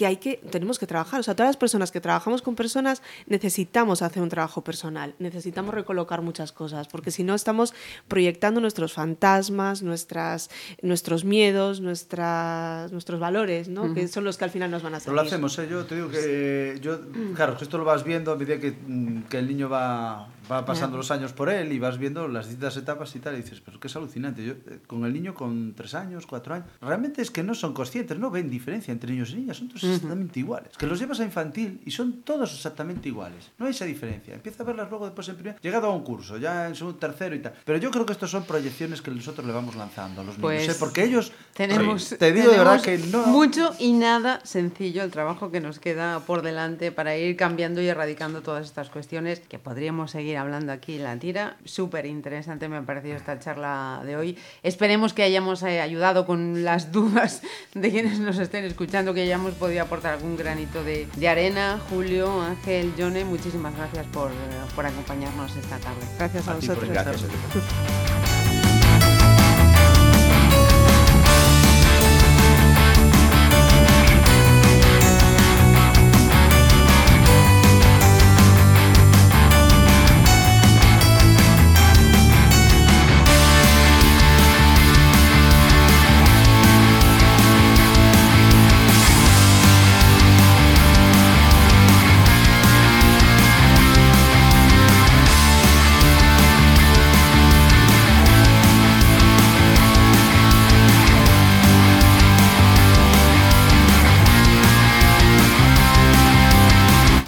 [0.00, 1.20] que hay que tenemos que trabajar.
[1.20, 5.74] O sea, todas las personas que trabajamos con personas necesitamos hacer un trabajo personal, necesitamos
[5.74, 7.74] recolocar muchas cosas, porque si no estamos
[8.08, 10.48] proyectando nuestros fantasmas, nuestras,
[10.80, 13.92] nuestros miedos, nuestras, nuestros valores, ¿no?
[13.92, 15.16] Que son los que al final nos van a Pero salir.
[15.16, 15.68] lo hacemos, ¿eh?
[15.70, 16.98] yo te digo que yo,
[17.34, 20.64] claro, que esto lo vas viendo a medida que, mm, que el niño va, va
[20.64, 23.60] pasando los años por él y vas viendo las distintas etapas y tal, y dices,
[23.64, 24.44] pero que es alucinante.
[24.44, 27.72] Yo, eh, con el niño con tres años, cuatro años, realmente es que no son
[27.72, 30.76] conscientes, no ven diferencia entre niños y niñas, son todos exactamente iguales.
[30.76, 33.50] Que los llevas a infantil y son todos exactamente iguales.
[33.58, 34.34] No hay esa diferencia.
[34.34, 37.34] Empieza a verlas luego después en primer, llegado a un curso, ya en segundo, tercero
[37.34, 37.54] y tal.
[37.64, 40.42] Pero yo creo que estos son proyecciones que nosotros le vamos lanzando a los niños,
[40.42, 40.76] Pues ¿eh?
[40.78, 43.26] porque ellos, Tenemos, te digo de verdad tenemos que no...
[43.26, 47.86] mucho y nada sencillo el trabajo que nos queda por delante para ir cambiando y
[47.86, 51.56] erradicando todas estas cuestiones que podríamos seguir hablando aquí en la tira.
[51.64, 54.38] Súper interesante me ha parecido esta charla de hoy.
[54.62, 57.42] Esperemos que hayamos eh, ayudado con las dudas
[57.74, 61.80] de quienes nos estén escuchando, que hayamos podido aportar algún granito de, de arena.
[61.90, 64.30] Julio, Ángel, Jone, muchísimas gracias por,
[64.74, 66.00] por acompañarnos esta tarde.
[66.18, 68.29] Gracias a, A ti por vosotros.